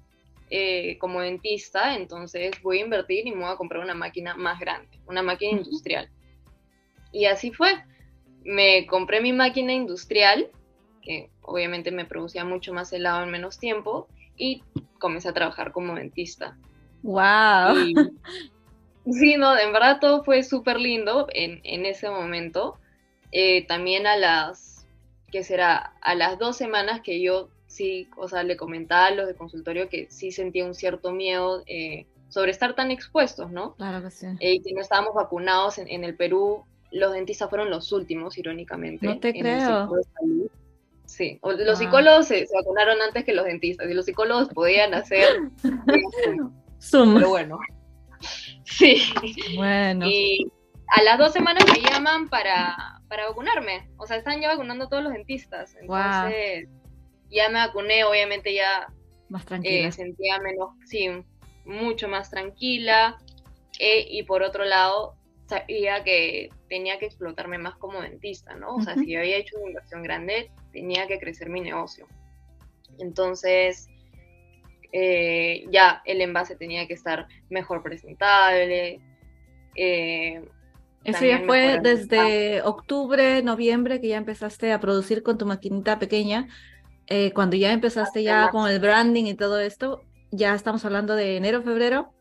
eh, 0.50 0.98
como 0.98 1.22
dentista, 1.22 1.96
entonces 1.96 2.60
voy 2.64 2.80
a 2.80 2.86
invertir 2.86 3.28
y 3.28 3.32
me 3.32 3.44
voy 3.44 3.54
a 3.54 3.56
comprar 3.58 3.84
una 3.84 3.94
máquina 3.94 4.36
más 4.36 4.60
grande, 4.60 4.90
una 5.06 5.22
máquina 5.22 5.60
industrial. 5.60 6.10
Y 7.12 7.26
así 7.26 7.52
fue. 7.52 7.72
Me 8.44 8.88
compré 8.88 9.22
mi 9.22 9.32
máquina 9.32 9.74
industrial, 9.74 10.50
que 11.04 11.30
obviamente 11.44 11.92
me 11.92 12.06
producía 12.06 12.44
mucho 12.46 12.74
más 12.74 12.92
helado 12.92 13.24
en 13.24 13.30
menos 13.30 13.60
tiempo, 13.60 14.08
y 14.36 14.64
comencé 15.02 15.28
a 15.28 15.34
trabajar 15.34 15.74
como 15.74 15.96
dentista. 15.96 16.56
Wow. 17.04 17.78
Y, 17.86 17.94
sí, 19.12 19.36
no, 19.36 19.58
en 19.58 19.74
verdad 19.74 20.00
todo 20.00 20.24
fue 20.24 20.44
súper 20.44 20.80
lindo 20.80 21.28
en, 21.34 21.60
en 21.66 21.86
ese 21.86 22.10
momento. 22.10 22.78
Eh, 23.34 23.66
también 23.68 24.08
a 24.08 24.16
las, 24.16 24.86
¿qué 25.32 25.44
será? 25.44 25.94
A 26.02 26.16
las 26.16 26.40
dos 26.40 26.56
semanas 26.56 27.02
que 27.02 27.22
yo 27.22 27.50
sí, 27.68 28.10
o 28.18 28.28
sea, 28.28 28.44
le 28.44 28.58
comentaba 28.58 29.08
a 29.08 29.12
los 29.12 29.28
de 29.28 29.36
consultorio 29.36 29.90
que 29.90 30.08
sí 30.10 30.32
sentía 30.32 30.66
un 30.66 30.76
cierto 30.76 31.12
miedo 31.12 31.64
eh, 31.66 32.06
sobre 32.30 32.52
estar 32.52 32.76
tan 32.76 32.92
expuestos, 32.92 33.52
¿no? 33.52 33.76
Claro 33.76 34.04
que 34.04 34.12
sí. 34.12 34.28
Eh, 34.40 34.56
y 34.56 34.62
que 34.62 34.74
no 34.74 34.82
estábamos 34.82 35.14
vacunados 35.16 35.78
en, 35.78 35.88
en 35.88 36.04
el 36.04 36.16
Perú. 36.16 36.64
Los 36.92 37.14
dentistas 37.14 37.50
fueron 37.50 37.70
los 37.70 37.92
últimos, 37.94 38.38
irónicamente. 38.38 39.06
No 39.06 39.20
te 39.20 39.30
en 39.30 39.36
el 39.38 39.42
creo. 39.42 39.80
sector 39.80 39.98
de 39.98 40.04
salud. 40.14 40.51
Sí, 41.12 41.40
los 41.44 41.58
Wow. 41.66 41.76
psicólogos 41.76 42.28
se, 42.28 42.46
se 42.48 42.56
vacunaron 42.56 43.02
antes 43.02 43.26
que 43.26 43.34
los 43.34 43.44
dentistas 43.46 43.90
y 43.90 43.94
los 43.94 44.06
psicólogos 44.06 44.48
podían 44.50 44.94
hacer, 44.94 45.28
Zoom. 46.82 47.16
pero 47.16 47.30
bueno. 47.30 47.60
Sí. 48.64 49.02
Bueno. 49.56 50.06
Y 50.08 50.48
a 50.88 51.04
las 51.04 51.18
dos 51.18 51.34
semanas 51.34 51.66
me 51.68 51.82
llaman 51.82 52.30
para, 52.30 53.02
para 53.10 53.28
vacunarme. 53.28 53.90
O 53.98 54.08
sea, 54.08 54.18
están 54.18 54.40
ya 54.42 54.48
vacunando 54.50 54.86
a 54.86 54.90
todos 54.90 55.04
los 55.04 55.12
dentistas. 55.14 55.76
Entonces, 55.76 56.70
ya 57.30 57.50
me 57.50 57.60
vacuné, 57.60 58.04
obviamente 58.06 58.54
ya 58.54 58.88
más 59.30 59.46
tranquila. 59.46 59.88
Eh, 59.88 59.92
sentía 59.92 60.40
menos, 60.40 60.70
sí, 60.86 61.10
mucho 61.66 62.08
más 62.08 62.30
tranquila. 62.30 63.18
Eh, 63.80 64.06
y 64.10 64.24
por 64.24 64.44
otro 64.44 64.64
lado, 64.64 65.16
sabía 65.52 66.04
que 66.04 66.50
tenía 66.70 66.98
que 66.98 67.08
explotarme 67.08 67.58
más 67.58 67.76
como 67.76 68.02
dentista, 68.02 68.56
¿no? 68.56 68.76
O 68.76 68.82
sea, 68.82 68.96
si 68.96 69.16
había 69.16 69.38
hecho 69.38 69.58
una 69.58 69.68
inversión 69.68 70.02
grande, 70.02 70.50
tenía 70.72 71.08
que 71.08 71.20
crecer 71.20 71.50
mi 71.50 71.60
negocio. 71.60 72.08
Entonces, 73.00 73.90
eh, 74.94 75.66
ya 75.70 76.02
el 76.06 76.22
envase 76.22 76.56
tenía 76.56 76.88
que 76.88 76.94
estar 76.94 77.28
mejor 77.50 77.84
presentable. 77.84 79.02
Eh, 79.76 80.42
Eso 81.04 81.26
ya 81.26 81.42
fue 81.46 81.80
desde 81.82 82.62
octubre, 82.62 83.44
noviembre, 83.44 84.00
que 84.00 84.08
ya 84.08 84.18
empezaste 84.18 84.72
a 84.72 84.80
producir 84.80 85.22
con 85.22 85.38
tu 85.38 85.46
maquinita 85.46 86.00
pequeña. 86.00 86.48
Eh, 87.08 87.34
cuando 87.34 87.58
ya 87.58 87.74
empezaste 87.74 88.24
ya 88.24 88.50
con 88.52 88.70
el 88.70 88.80
branding 88.80 89.26
y 89.26 89.34
todo 89.34 89.60
esto, 89.60 90.02
ya 90.32 90.56
estamos 90.56 90.86
hablando 90.86 91.16
de 91.16 91.36
enero, 91.36 91.62
febrero. 91.62 92.14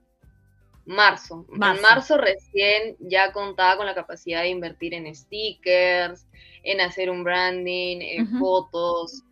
Marzo. 0.87 1.47
En 1.53 1.83
marzo 1.83 2.19
recién 2.19 2.97
ya 2.99 3.33
contaba 3.33 3.77
con 3.77 3.87
la 3.87 3.95
capacidad 3.95 4.43
de 4.43 4.49
invertir 4.49 4.95
en 4.95 5.15
stickers, 5.15 6.27
en 6.63 6.81
hacer 6.81 7.11
un 7.11 7.23
branding, 7.23 7.99
en 8.01 8.39
fotos, 8.39 9.23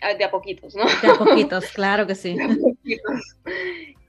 Ah, 0.00 0.14
de 0.14 0.24
a 0.24 0.30
poquitos, 0.30 0.74
¿no? 0.74 0.84
De 1.02 1.08
a 1.08 1.14
poquitos, 1.14 1.66
claro 1.74 2.06
que 2.06 2.14
sí. 2.14 2.36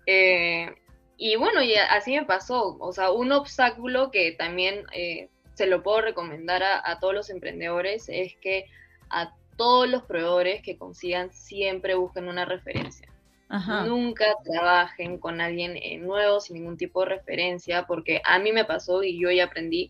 Eh, 0.06 0.74
y 1.18 1.36
bueno, 1.36 1.62
y 1.64 1.76
así 1.76 2.16
me 2.16 2.26
pasó. 2.26 2.78
O 2.80 2.94
sea, 2.94 3.12
un 3.12 3.32
obstáculo 3.32 4.12
que 4.12 4.32
también 4.34 4.84
eh, 4.94 5.30
se 5.56 5.66
lo 5.66 5.82
puedo 5.84 6.02
recomendar 6.02 6.64
a, 6.64 7.00
todos 7.00 7.14
los 7.14 7.30
emprendedores 7.30 8.06
es 8.08 8.36
que 8.42 8.66
a 9.10 9.34
todos 9.58 9.90
los 9.90 10.04
proveedores 10.04 10.62
que 10.62 10.78
consigan 10.78 11.34
siempre 11.34 11.96
busquen 11.96 12.28
una 12.28 12.46
referencia. 12.46 13.09
Nunca 13.50 14.26
trabajen 14.44 15.18
con 15.18 15.42
alguien 15.42 15.76
eh, 15.76 15.98
nuevo 15.98 16.40
sin 16.40 16.56
ningún 16.56 16.78
tipo 16.78 17.02
de 17.02 17.16
referencia, 17.16 17.88
porque 17.88 18.22
a 18.24 18.38
mí 18.38 18.52
me 18.52 18.64
pasó 18.64 19.02
y 19.02 19.20
yo 19.20 19.32
ya 19.32 19.46
aprendí 19.46 19.90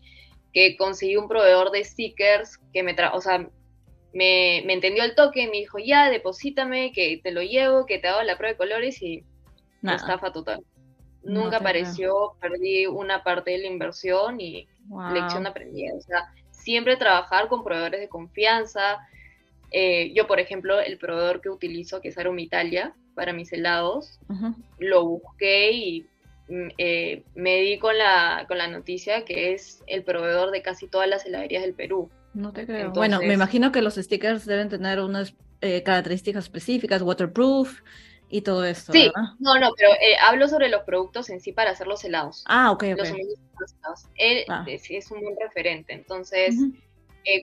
que 0.52 0.76
conseguí 0.78 1.16
un 1.16 1.28
proveedor 1.28 1.70
de 1.70 1.84
stickers 1.84 2.58
que 2.72 2.82
me 2.82 2.94
tra 2.94 3.12
o 3.14 3.20
sea, 3.20 3.46
me, 4.12 4.58
entendió 4.72 5.04
el 5.04 5.14
toque, 5.14 5.46
me 5.46 5.58
dijo, 5.58 5.78
ya, 5.78 6.08
deposítame, 6.08 6.92
que 6.92 7.20
te 7.22 7.32
lo 7.32 7.42
llevo, 7.42 7.86
que 7.86 7.98
te 7.98 8.08
hago 8.08 8.22
la 8.22 8.36
prueba 8.36 8.52
de 8.52 8.58
colores 8.58 9.02
y 9.02 9.24
Nada. 9.82 9.98
estafa 9.98 10.32
total. 10.32 10.64
Nunca 11.22 11.58
apareció, 11.58 12.34
perdí 12.40 12.86
una 12.86 13.22
parte 13.22 13.50
de 13.50 13.58
la 13.58 13.66
inversión 13.66 14.40
y 14.40 14.66
lección 15.12 15.46
aprendida. 15.46 15.94
O 15.94 16.00
sea, 16.00 16.32
siempre 16.50 16.96
trabajar 16.96 17.48
con 17.48 17.62
proveedores 17.62 18.00
de 18.00 18.08
confianza. 18.08 19.06
Eh, 19.70 20.12
yo, 20.14 20.26
por 20.26 20.40
ejemplo, 20.40 20.80
el 20.80 20.98
proveedor 20.98 21.42
que 21.42 21.50
utilizo, 21.50 22.00
que 22.00 22.08
es 22.08 22.18
Arum 22.18 22.38
Italia, 22.38 22.94
para 23.20 23.34
mis 23.34 23.52
helados, 23.52 24.18
lo 24.78 25.04
busqué 25.04 25.72
y 25.72 26.06
mm, 26.48 26.68
eh, 26.78 27.22
me 27.34 27.60
di 27.60 27.78
con 27.78 27.98
la, 27.98 28.46
con 28.48 28.56
la 28.56 28.66
noticia 28.66 29.26
que 29.26 29.52
es 29.52 29.82
el 29.86 30.04
proveedor 30.04 30.52
de 30.52 30.62
casi 30.62 30.88
todas 30.88 31.06
las 31.06 31.26
heladerías 31.26 31.62
del 31.62 31.74
Perú. 31.74 32.08
No 32.32 32.50
te 32.54 32.64
creo. 32.64 32.92
Bueno, 32.92 33.18
me 33.18 33.34
imagino 33.34 33.72
que 33.72 33.82
los 33.82 33.96
stickers 33.96 34.46
deben 34.46 34.70
tener 34.70 35.00
unas 35.00 35.34
eh, 35.60 35.82
características 35.82 36.44
específicas, 36.44 37.02
waterproof 37.02 37.82
y 38.30 38.40
todo 38.40 38.64
esto. 38.64 38.90
Sí, 38.90 39.12
no, 39.38 39.58
no, 39.58 39.70
pero 39.76 39.90
eh, 39.92 40.16
hablo 40.26 40.48
sobre 40.48 40.70
los 40.70 40.84
productos 40.84 41.28
en 41.28 41.42
sí 41.42 41.52
para 41.52 41.72
hacer 41.72 41.88
los 41.88 42.02
helados. 42.02 42.42
Ah, 42.46 42.70
ok, 42.70 42.84
ok. 42.94 42.98
Los 43.00 43.08
helados. 43.10 44.06
Él 44.14 44.44
ah. 44.48 44.64
es, 44.66 45.10
un 45.10 45.20
buen 45.20 45.36
referente. 45.38 45.92
Entonces, 45.92 46.54
eh, 47.26 47.42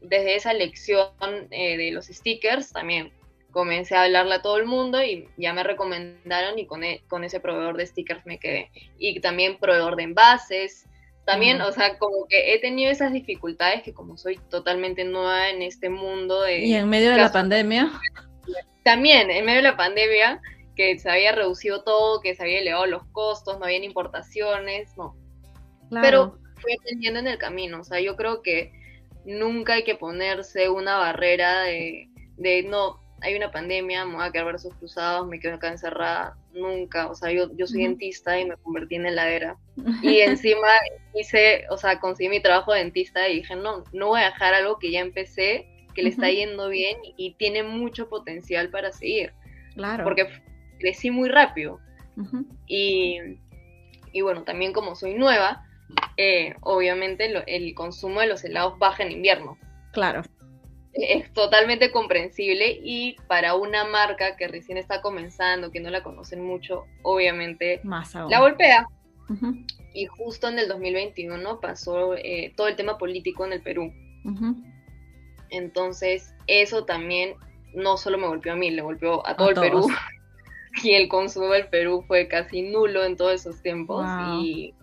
desde 0.00 0.36
esa 0.36 0.52
lección 0.52 1.08
de 1.50 1.90
los 1.92 2.06
stickers 2.06 2.70
también 2.70 3.10
comencé 3.56 3.94
a 3.94 4.02
hablarle 4.02 4.34
a 4.34 4.42
todo 4.42 4.58
el 4.58 4.66
mundo 4.66 5.02
y 5.02 5.30
ya 5.38 5.54
me 5.54 5.62
recomendaron 5.62 6.58
y 6.58 6.66
con, 6.66 6.84
e, 6.84 7.00
con 7.08 7.24
ese 7.24 7.40
proveedor 7.40 7.78
de 7.78 7.86
stickers 7.86 8.26
me 8.26 8.38
quedé. 8.38 8.70
Y 8.98 9.18
también 9.20 9.56
proveedor 9.56 9.96
de 9.96 10.02
envases 10.02 10.84
también, 11.24 11.62
o 11.62 11.72
sea, 11.72 11.96
como 11.96 12.26
que 12.28 12.52
he 12.52 12.60
tenido 12.60 12.90
esas 12.90 13.14
dificultades 13.14 13.82
que 13.82 13.94
como 13.94 14.18
soy 14.18 14.38
totalmente 14.50 15.04
nueva 15.04 15.48
en 15.48 15.62
este 15.62 15.88
mundo 15.88 16.42
de... 16.42 16.66
Y 16.66 16.74
en 16.74 16.86
medio 16.90 17.12
de 17.12 17.16
la 17.16 17.32
pandemia. 17.32 17.90
También, 18.84 19.30
en 19.30 19.46
medio 19.46 19.62
de 19.62 19.68
la 19.70 19.76
pandemia, 19.78 20.42
que 20.76 20.98
se 20.98 21.10
había 21.10 21.32
reducido 21.32 21.82
todo, 21.82 22.20
que 22.20 22.34
se 22.34 22.42
había 22.42 22.60
elevado 22.60 22.84
los 22.84 23.06
costos, 23.06 23.58
no 23.58 23.64
habían 23.64 23.84
importaciones, 23.84 24.94
no. 24.98 25.16
Pero 25.90 26.38
fui 26.60 26.74
aprendiendo 26.74 27.20
en 27.20 27.26
el 27.28 27.38
camino, 27.38 27.80
o 27.80 27.84
sea, 27.84 28.00
yo 28.00 28.16
creo 28.16 28.42
que 28.42 28.72
nunca 29.24 29.72
hay 29.72 29.82
que 29.82 29.94
ponerse 29.94 30.68
una 30.68 30.98
barrera 30.98 31.62
de, 31.62 32.10
de 32.36 32.62
no, 32.64 33.00
hay 33.22 33.34
una 33.34 33.50
pandemia, 33.50 34.04
me 34.04 34.16
voy 34.16 34.24
a 34.24 34.30
quedar 34.30 34.46
brazos 34.46 34.74
cruzados, 34.74 35.26
me 35.26 35.40
quedo 35.40 35.54
acá 35.54 35.68
encerrada, 35.68 36.36
nunca, 36.52 37.08
o 37.08 37.14
sea, 37.14 37.32
yo, 37.32 37.50
yo 37.56 37.66
soy 37.66 37.82
dentista 37.82 38.38
y 38.38 38.44
me 38.44 38.56
convertí 38.56 38.96
en 38.96 39.06
heladera. 39.06 39.56
Y 40.02 40.20
encima 40.20 40.68
hice, 41.14 41.64
o 41.70 41.76
sea, 41.76 41.98
conseguí 41.98 42.28
mi 42.28 42.40
trabajo 42.40 42.72
de 42.72 42.80
dentista 42.80 43.28
y 43.28 43.36
dije, 43.36 43.56
no, 43.56 43.84
no 43.92 44.08
voy 44.08 44.20
a 44.20 44.26
dejar 44.26 44.54
algo 44.54 44.78
que 44.78 44.90
ya 44.90 45.00
empecé, 45.00 45.66
que 45.94 46.02
le 46.02 46.10
está 46.10 46.30
yendo 46.30 46.68
bien 46.68 46.98
y 47.16 47.34
tiene 47.34 47.62
mucho 47.62 48.08
potencial 48.08 48.68
para 48.68 48.92
seguir. 48.92 49.32
Claro. 49.74 50.04
Porque 50.04 50.28
crecí 50.78 51.10
muy 51.10 51.30
rápido. 51.30 51.80
y, 52.66 53.18
y, 54.12 54.20
bueno, 54.20 54.44
también 54.44 54.72
como 54.72 54.94
soy 54.94 55.14
nueva, 55.14 55.64
eh, 56.16 56.54
obviamente 56.60 57.32
el 57.46 57.74
consumo 57.74 58.20
de 58.20 58.26
los 58.26 58.44
helados 58.44 58.78
baja 58.78 59.02
en 59.02 59.12
invierno. 59.12 59.58
Claro 59.92 60.22
es 60.96 61.32
totalmente 61.32 61.90
comprensible 61.90 62.78
y 62.82 63.16
para 63.28 63.54
una 63.54 63.84
marca 63.84 64.36
que 64.36 64.48
recién 64.48 64.78
está 64.78 65.02
comenzando, 65.02 65.70
que 65.70 65.80
no 65.80 65.90
la 65.90 66.02
conocen 66.02 66.42
mucho, 66.42 66.84
obviamente 67.02 67.80
la 67.84 68.40
golpea. 68.40 68.86
Y 69.92 70.06
justo 70.06 70.48
en 70.48 70.58
el 70.58 70.68
2021 70.68 71.60
pasó 71.60 72.14
eh, 72.14 72.52
todo 72.56 72.68
el 72.68 72.76
tema 72.76 72.98
político 72.98 73.44
en 73.44 73.54
el 73.54 73.62
Perú. 73.62 73.92
Entonces, 75.50 76.34
eso 76.46 76.84
también 76.84 77.34
no 77.74 77.96
solo 77.96 78.18
me 78.18 78.26
golpeó 78.26 78.52
a 78.52 78.56
mí, 78.56 78.70
le 78.70 78.82
golpeó 78.82 79.26
a 79.26 79.36
todo 79.36 79.50
el 79.50 79.54
Perú. 79.54 79.86
y 80.82 80.92
el 80.92 81.08
consumo 81.08 81.48
del 81.48 81.68
Perú 81.68 82.04
fue 82.06 82.28
casi 82.28 82.62
nulo 82.62 83.04
en 83.04 83.16
todos 83.16 83.34
esos 83.34 83.62
tiempos. 83.62 84.06
Y, 84.40 84.74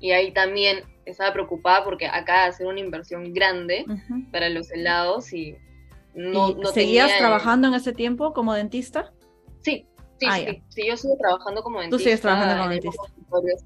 y 0.00 0.12
ahí 0.12 0.32
también 0.32 0.84
estaba 1.04 1.32
preocupada 1.32 1.84
porque 1.84 2.06
acá 2.06 2.46
hacer 2.46 2.66
una 2.66 2.80
inversión 2.80 3.32
grande 3.32 3.84
para 4.30 4.48
los 4.48 4.70
helados 4.70 5.32
y 5.32 5.56
no, 6.14 6.54
¿Seguías 6.72 7.16
trabajando 7.18 7.68
en 7.68 7.74
ese 7.74 7.92
tiempo 7.92 8.32
como 8.32 8.52
dentista? 8.52 9.12
Sí, 9.60 9.86
sí, 10.18 10.26
ah, 10.28 10.36
sí, 10.36 10.62
sí, 10.68 10.86
yo 10.86 10.96
sigo 10.96 11.16
trabajando 11.16 11.62
como 11.62 11.80
dentista. 11.80 11.96
Tú 11.96 12.04
sigues 12.04 12.20
trabajando 12.20 12.56
como 12.56 12.70
dentista. 12.70 13.02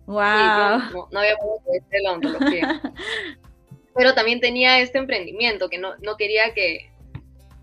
Wow. 0.06 1.08
no, 1.10 1.18
había 1.18 1.36
podido 1.36 1.60
hacer 1.86 2.02
la 2.02 2.10
odontología. 2.12 2.82
Pero 3.94 4.14
también 4.14 4.40
tenía 4.40 4.78
este 4.78 4.98
emprendimiento 4.98 5.68
que 5.68 5.78
no, 5.78 5.96
no 6.02 6.16
quería 6.16 6.54
que, 6.54 6.90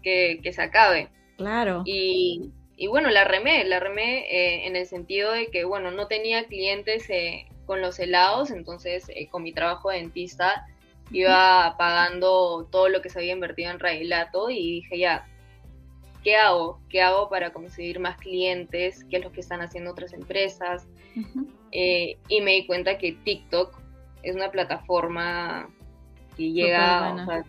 que, 0.01 0.51
se 0.51 0.61
acabe. 0.61 1.09
Claro. 1.37 1.83
Y, 1.85 2.51
y 2.75 2.87
bueno, 2.87 3.09
la 3.09 3.23
remé, 3.23 3.63
la 3.65 3.79
remé 3.79 4.25
eh, 4.29 4.67
en 4.67 4.75
el 4.75 4.87
sentido 4.87 5.31
de 5.31 5.47
que, 5.47 5.63
bueno, 5.63 5.91
no 5.91 6.07
tenía 6.07 6.45
clientes 6.47 7.09
eh, 7.09 7.45
con 7.65 7.81
los 7.81 7.99
helados, 7.99 8.51
entonces 8.51 9.05
eh, 9.09 9.27
con 9.29 9.43
mi 9.43 9.53
trabajo 9.53 9.89
de 9.89 9.97
dentista 9.97 10.65
iba 11.11 11.75
pagando 11.77 12.67
todo 12.71 12.89
lo 12.89 13.01
que 13.01 13.09
se 13.09 13.19
había 13.19 13.33
invertido 13.33 13.71
en 13.71 13.79
Railato 13.79 14.49
y 14.49 14.81
dije 14.81 14.97
ya, 14.97 15.25
¿qué 16.23 16.35
hago? 16.35 16.79
¿Qué 16.89 17.01
hago 17.01 17.29
para 17.29 17.51
conseguir 17.51 17.99
más 17.99 18.17
clientes? 18.17 19.05
¿Qué 19.09 19.17
es 19.17 19.23
lo 19.23 19.31
que 19.31 19.41
están 19.41 19.61
haciendo 19.61 19.91
otras 19.91 20.13
empresas? 20.13 20.87
Eh, 21.71 22.17
y 22.27 22.41
me 22.41 22.51
di 22.51 22.65
cuenta 22.67 22.97
que 22.97 23.13
TikTok 23.13 23.79
es 24.21 24.35
una 24.35 24.51
plataforma 24.51 25.69
que 26.37 26.51
llega, 26.51 27.43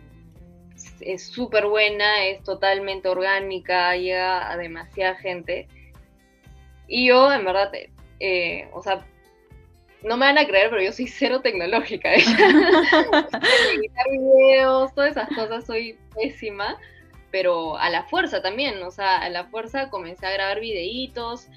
es 1.00 1.26
súper 1.26 1.66
buena, 1.66 2.24
es 2.26 2.42
totalmente 2.42 3.08
orgánica, 3.08 3.96
llega 3.96 4.50
a 4.50 4.56
demasiada 4.56 5.14
gente. 5.16 5.68
Y 6.86 7.08
yo, 7.08 7.32
en 7.32 7.44
verdad, 7.44 7.70
eh, 8.20 8.68
o 8.72 8.82
sea, 8.82 9.06
no 10.04 10.18
me 10.18 10.26
van 10.26 10.38
a 10.38 10.46
creer, 10.46 10.70
pero 10.70 10.82
yo 10.82 10.92
soy 10.92 11.06
cero 11.06 11.40
tecnológica. 11.40 12.14
¿eh? 12.14 12.22
editar 13.74 14.06
videos, 14.10 14.94
todas 14.94 15.12
esas 15.12 15.28
cosas, 15.30 15.64
soy 15.64 15.98
pésima, 16.14 16.78
pero 17.30 17.76
a 17.78 17.88
la 17.90 18.04
fuerza 18.04 18.42
también, 18.42 18.82
o 18.82 18.90
sea, 18.90 19.18
a 19.18 19.30
la 19.30 19.46
fuerza 19.46 19.88
comencé 19.88 20.26
a 20.26 20.32
grabar 20.32 20.60
videitos 20.60 21.48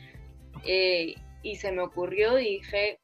eh, 0.66 1.16
y 1.44 1.56
se 1.58 1.72
me 1.72 1.82
ocurrió, 1.82 2.36
dije, 2.36 3.00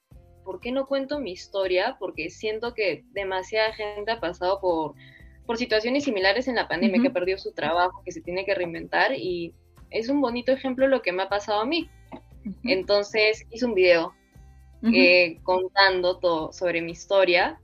¿por 0.45 0.61
qué 0.61 0.71
no 0.71 0.85
cuento 0.85 1.19
mi 1.19 1.31
historia? 1.31 1.97
Porque 1.99 2.29
siento 2.29 2.73
que 2.73 3.03
demasiada 3.11 3.73
gente 3.73 4.11
ha 4.11 4.19
pasado 4.21 4.61
por, 4.61 4.93
por 5.45 5.57
situaciones 5.57 6.05
similares 6.05 6.47
en 6.47 6.55
la 6.55 6.69
pandemia, 6.69 7.01
que 7.01 7.09
perdió 7.09 7.37
su 7.37 7.51
trabajo, 7.51 8.01
que 8.05 8.13
se 8.13 8.21
tiene 8.21 8.45
que 8.45 8.55
reinventar 8.55 9.13
y 9.13 9.53
es 9.89 10.09
un 10.09 10.21
bonito 10.21 10.51
ejemplo 10.53 10.87
lo 10.87 11.01
que 11.01 11.11
me 11.11 11.23
ha 11.23 11.29
pasado 11.29 11.61
a 11.61 11.65
mí. 11.65 11.89
Entonces 12.63 13.45
hice 13.51 13.65
un 13.65 13.73
video 13.73 14.13
eh, 14.83 15.39
contando 15.43 16.19
todo 16.19 16.51
sobre 16.51 16.81
mi 16.81 16.91
historia 16.91 17.59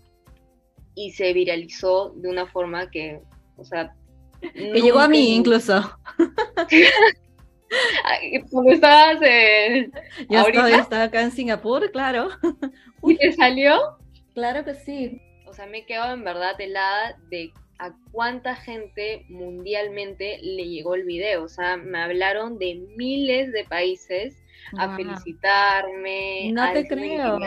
y 0.96 1.12
se 1.12 1.34
viralizó 1.34 2.14
de 2.16 2.30
una 2.30 2.48
forma 2.48 2.90
que, 2.90 3.22
o 3.58 3.64
sea... 3.64 3.94
Que 4.42 4.82
llegó 4.82 5.00
a 5.00 5.08
mí 5.08 5.36
incluso. 5.36 5.98
Cuando 8.52 8.72
estabas 8.72 9.22
en... 9.22 9.92
Yo 10.30 10.48
estaba 10.48 11.04
acá 11.04 11.22
en 11.22 11.32
Singapur, 11.32 11.92
claro. 11.92 12.30
¿Y 13.04 13.16
te 13.16 13.34
salió? 13.34 13.98
Claro 14.34 14.64
que 14.64 14.76
sí. 14.76 15.22
O 15.46 15.54
sea, 15.54 15.68
me 15.68 15.80
he 15.80 15.86
quedado 15.86 16.14
en 16.14 16.24
verdad 16.24 16.60
helada 16.60 17.18
de 17.30 17.52
a 17.80 17.94
cuánta 18.12 18.56
gente 18.56 19.26
mundialmente 19.30 20.40
le 20.42 20.68
llegó 20.68 20.96
el 20.96 21.04
video. 21.04 21.44
O 21.44 21.50
sea, 21.50 21.78
me 21.78 22.00
hablaron 22.00 22.60
de 22.60 22.76
miles 22.96 23.52
de 23.52 23.64
países 23.64 24.36
a 24.78 24.96
felicitarme. 24.96 26.52
No 26.52 26.72
te 26.74 26.88
creo. 26.88 27.40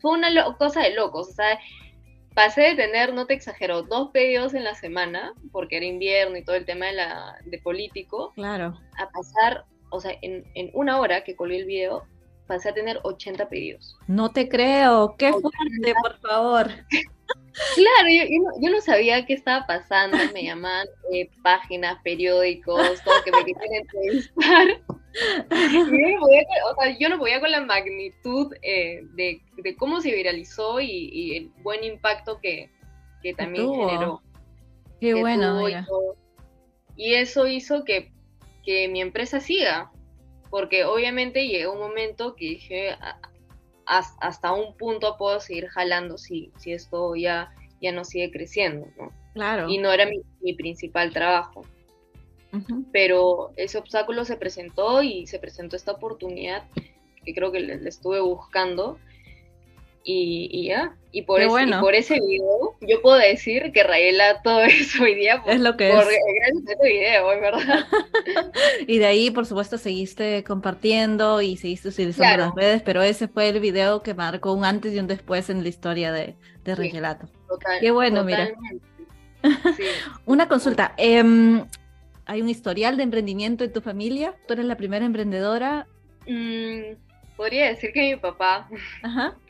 Fue 0.00 0.10
una 0.10 0.56
cosa 0.56 0.82
de 0.82 0.94
locos. 0.94 1.28
O 1.28 1.32
sea, 1.32 1.58
pasé 2.34 2.62
de 2.62 2.74
tener, 2.76 3.14
no 3.14 3.26
te 3.26 3.34
exagero, 3.34 3.82
dos 3.82 4.10
pedidos 4.10 4.54
en 4.54 4.64
la 4.64 4.74
semana, 4.74 5.32
porque 5.52 5.76
era 5.76 5.86
invierno 5.86 6.36
y 6.36 6.44
todo 6.44 6.56
el 6.56 6.64
tema 6.64 6.86
de, 6.86 6.94
la, 6.94 7.36
de 7.44 7.58
político. 7.58 8.32
Claro. 8.34 8.78
A 8.98 9.08
pasar, 9.10 9.64
o 9.90 10.00
sea, 10.00 10.12
en, 10.22 10.44
en 10.54 10.70
una 10.74 10.98
hora 11.00 11.24
que 11.24 11.36
colgué 11.36 11.58
el 11.58 11.66
video, 11.66 12.04
pasé 12.46 12.70
a 12.70 12.74
tener 12.74 13.00
80 13.02 13.48
pedidos. 13.48 13.96
No 14.06 14.30
te 14.30 14.48
creo, 14.48 15.16
qué 15.16 15.32
fuerte, 15.32 15.94
por 16.02 16.18
favor. 16.20 16.70
Claro, 17.74 18.08
yo, 18.60 18.70
no, 18.70 18.80
sabía 18.80 19.26
qué 19.26 19.34
estaba 19.34 19.66
pasando, 19.66 20.16
me 20.32 20.44
llamaban 20.44 20.86
eh, 21.12 21.28
páginas, 21.42 21.98
periódicos, 22.02 23.02
todo 23.04 23.14
que 23.24 23.30
me 23.30 23.44
querían 23.44 23.74
entrevistar. 23.82 24.80
O 25.50 26.74
sea, 26.80 26.98
yo 26.98 27.08
no 27.08 27.18
podía 27.18 27.40
con 27.40 27.50
la 27.50 27.60
magnitud 27.60 28.54
eh, 28.62 29.02
de, 29.14 29.42
cómo 29.76 30.00
se 30.00 30.14
viralizó 30.14 30.80
y, 30.80 31.36
el 31.36 31.50
buen 31.62 31.84
impacto 31.84 32.40
que, 32.40 32.70
también 33.36 33.72
generó. 33.72 34.22
Qué 35.00 35.14
bueno. 35.14 35.66
Y, 36.96 37.14
eso 37.14 37.46
hizo 37.46 37.84
que, 37.84 38.12
que 38.64 38.88
mi 38.88 39.00
empresa 39.00 39.40
siga, 39.40 39.90
porque 40.50 40.84
obviamente 40.84 41.46
llegó 41.46 41.72
un 41.72 41.80
momento 41.80 42.36
que 42.36 42.44
dije, 42.46 42.96
hasta 43.86 44.52
un 44.52 44.76
punto 44.76 45.16
puedo 45.16 45.40
seguir 45.40 45.68
jalando 45.68 46.18
si, 46.18 46.52
si 46.58 46.72
esto 46.72 47.14
ya, 47.16 47.52
ya 47.80 47.92
no 47.92 48.04
sigue 48.04 48.30
creciendo, 48.30 48.86
¿no? 48.96 49.10
Claro. 49.34 49.68
Y 49.68 49.78
no 49.78 49.90
era 49.92 50.06
mi, 50.06 50.54
principal 50.54 51.12
trabajo. 51.12 51.62
Pero 52.92 53.52
ese 53.56 53.78
obstáculo 53.78 54.24
se 54.24 54.36
presentó 54.36 55.02
y 55.02 55.26
se 55.26 55.38
presentó 55.38 55.76
esta 55.76 55.92
oportunidad 55.92 56.64
que 57.24 57.34
creo 57.34 57.50
que 57.50 57.60
le 57.60 57.88
estuve 57.88 58.20
buscando 58.20 58.98
y, 60.04 60.66
ya, 60.66 60.96
y 61.12 61.22
por, 61.22 61.40
ese, 61.40 61.76
por 61.80 61.94
ese 61.94 62.14
video 62.14 62.74
yo 62.80 63.00
puedo 63.02 63.16
decir 63.16 63.70
que 63.72 63.84
Rayela 63.84 64.42
todo 64.42 64.60
eso 64.64 65.04
hoy 65.04 65.14
día 65.14 65.42
es 65.46 65.60
lo 65.60 65.76
que 65.76 65.90
es. 65.90 65.94
gracias 65.94 66.68
a 66.68 66.72
este 66.72 66.88
video, 66.88 67.26
¿verdad? 67.28 67.86
y 68.86 68.98
de 68.98 69.06
ahí, 69.06 69.30
por 69.30 69.46
supuesto, 69.46 69.78
seguiste 69.78 70.42
compartiendo 70.42 71.40
y 71.40 71.56
seguiste 71.56 71.88
utilizando 71.88 72.36
las 72.36 72.54
redes, 72.54 72.82
pero 72.82 73.02
ese 73.02 73.28
fue 73.28 73.48
el 73.48 73.60
video 73.60 74.02
que 74.02 74.14
marcó 74.14 74.52
un 74.52 74.64
antes 74.64 74.92
y 74.92 74.98
un 74.98 75.06
después 75.06 75.50
en 75.50 75.62
la 75.62 75.68
historia 75.68 76.10
de, 76.10 76.34
de 76.64 76.74
Rayelato. 76.74 77.28
Qué 77.80 77.90
bueno, 77.90 78.24
mira. 78.24 78.50
Una 80.24 80.48
consulta. 80.48 80.94
Em, 80.96 81.64
¿Hay 82.32 82.40
un 82.40 82.48
historial 82.48 82.96
de 82.96 83.02
emprendimiento 83.02 83.62
en 83.62 83.74
tu 83.74 83.82
familia? 83.82 84.34
¿Tú 84.46 84.54
eres 84.54 84.64
la 84.64 84.78
primera 84.78 85.04
emprendedora? 85.04 85.86
Mm, 86.26 86.96
podría 87.36 87.68
decir 87.68 87.92
que 87.92 88.00
mi 88.00 88.16
papá, 88.16 88.70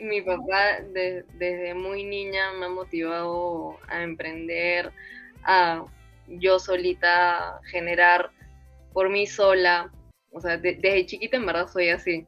mi 0.00 0.20
papá 0.20 0.80
desde 0.92 1.74
muy 1.74 2.02
niña 2.02 2.50
me 2.58 2.66
ha 2.66 2.68
motivado 2.70 3.76
a 3.86 4.02
emprender, 4.02 4.90
a 5.44 5.84
yo 6.26 6.58
solita 6.58 7.60
generar 7.70 8.32
por 8.92 9.10
mí 9.10 9.28
sola. 9.28 9.92
O 10.32 10.40
sea, 10.40 10.56
desde 10.56 11.06
chiquita 11.06 11.36
en 11.36 11.46
verdad 11.46 11.68
soy 11.68 11.90
así. 11.90 12.26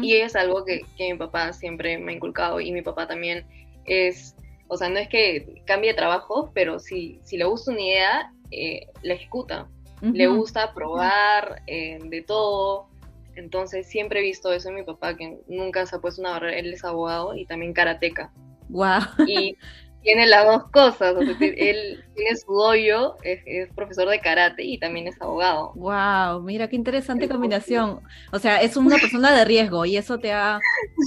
Y 0.00 0.14
es 0.14 0.34
algo 0.34 0.64
que, 0.64 0.80
mi 0.98 1.14
papá 1.18 1.52
siempre 1.52 1.98
me 1.98 2.12
ha 2.12 2.14
inculcado 2.14 2.58
y 2.58 2.72
mi 2.72 2.80
papá 2.80 3.06
también 3.06 3.46
es, 3.84 4.34
o 4.68 4.78
sea, 4.78 4.88
no 4.88 4.98
es 4.98 5.10
que 5.10 5.62
cambie 5.66 5.92
trabajo, 5.92 6.52
pero 6.54 6.78
si, 6.78 7.20
si 7.22 7.36
le 7.36 7.44
gusta 7.44 7.72
una 7.72 7.82
idea, 7.82 8.32
eh, 8.50 8.86
la 9.02 9.14
ejecuta. 9.14 9.68
Le 10.00 10.28
gusta 10.28 10.72
probar 10.74 11.62
eh, 11.66 11.98
de 12.04 12.22
todo, 12.22 12.88
entonces 13.34 13.86
siempre 13.86 14.20
he 14.20 14.22
visto 14.22 14.52
eso 14.52 14.68
en 14.68 14.76
mi 14.76 14.82
papá, 14.82 15.16
que 15.16 15.38
nunca 15.48 15.86
se 15.86 15.96
ha 15.96 16.00
puesto 16.00 16.20
una 16.20 16.30
barrera. 16.30 16.58
Él 16.58 16.72
es 16.72 16.84
abogado 16.84 17.36
y 17.36 17.46
también 17.46 17.72
karateca. 17.72 18.32
Wow. 18.68 19.00
Y 19.26 19.56
tiene 20.02 20.26
las 20.26 20.46
dos 20.46 20.70
cosas. 20.70 21.16
él 21.40 22.04
tiene 22.14 22.36
su 22.36 22.52
doyo, 22.52 23.16
es, 23.22 23.72
profesor 23.74 24.08
de 24.08 24.20
karate 24.20 24.64
y 24.64 24.78
también 24.78 25.06
es 25.06 25.20
abogado. 25.20 25.72
Wow, 25.74 26.42
mira 26.42 26.68
qué 26.68 26.76
interesante 26.76 27.28
combinación. 27.28 28.00
O 28.32 28.38
sea, 28.38 28.60
es 28.60 28.76
una 28.76 28.96
persona 28.98 29.32
de 29.32 29.44
riesgo 29.44 29.84
y 29.84 29.96
eso 29.96 30.18
te 30.18 30.32
ha, 30.32 30.58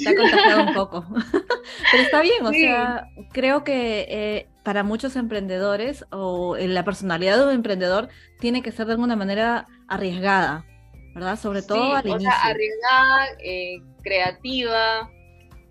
te 0.04 0.16
contagiado 0.16 0.64
un 0.64 0.74
poco. 0.74 1.06
Pero 1.92 2.04
está 2.04 2.22
bien, 2.22 2.46
o 2.46 2.52
sea, 2.52 3.08
creo 3.32 3.64
que 3.64 4.06
eh, 4.10 4.48
para 4.64 4.84
muchos 4.84 5.16
emprendedores 5.16 6.06
o 6.12 6.56
la 6.58 6.84
personalidad 6.84 7.38
de 7.38 7.46
un 7.46 7.52
emprendedor 7.52 8.10
tiene 8.40 8.62
que 8.62 8.72
ser 8.72 8.86
de 8.88 8.94
alguna 8.94 9.16
manera 9.16 9.68
arriesgada. 9.88 10.66
¿verdad? 11.14 11.38
Sobre 11.38 11.62
todo 11.62 11.96
al 11.96 12.06
o 12.06 12.10
inicio. 12.10 12.30
Sea, 12.30 12.42
arriesgada, 12.44 13.28
eh, 13.44 13.82
creativa. 14.02 15.12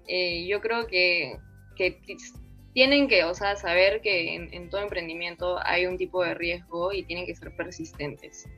Eh, 0.07 0.47
yo 0.47 0.61
creo 0.61 0.87
que, 0.87 1.39
que, 1.77 2.01
tienen 2.73 3.09
que, 3.09 3.25
o 3.25 3.35
sea, 3.35 3.57
saber 3.57 4.01
que 4.01 4.35
en, 4.35 4.71
todo 4.71 4.83
emprendimiento 4.83 5.59
hay 5.65 5.87
un 5.87 5.97
tipo 5.97 6.23
de 6.23 6.35
riesgo 6.35 6.93
y 6.93 7.05
tienen 7.05 7.27
que 7.27 7.35
ser 7.35 7.55
persistentes. 7.57 8.49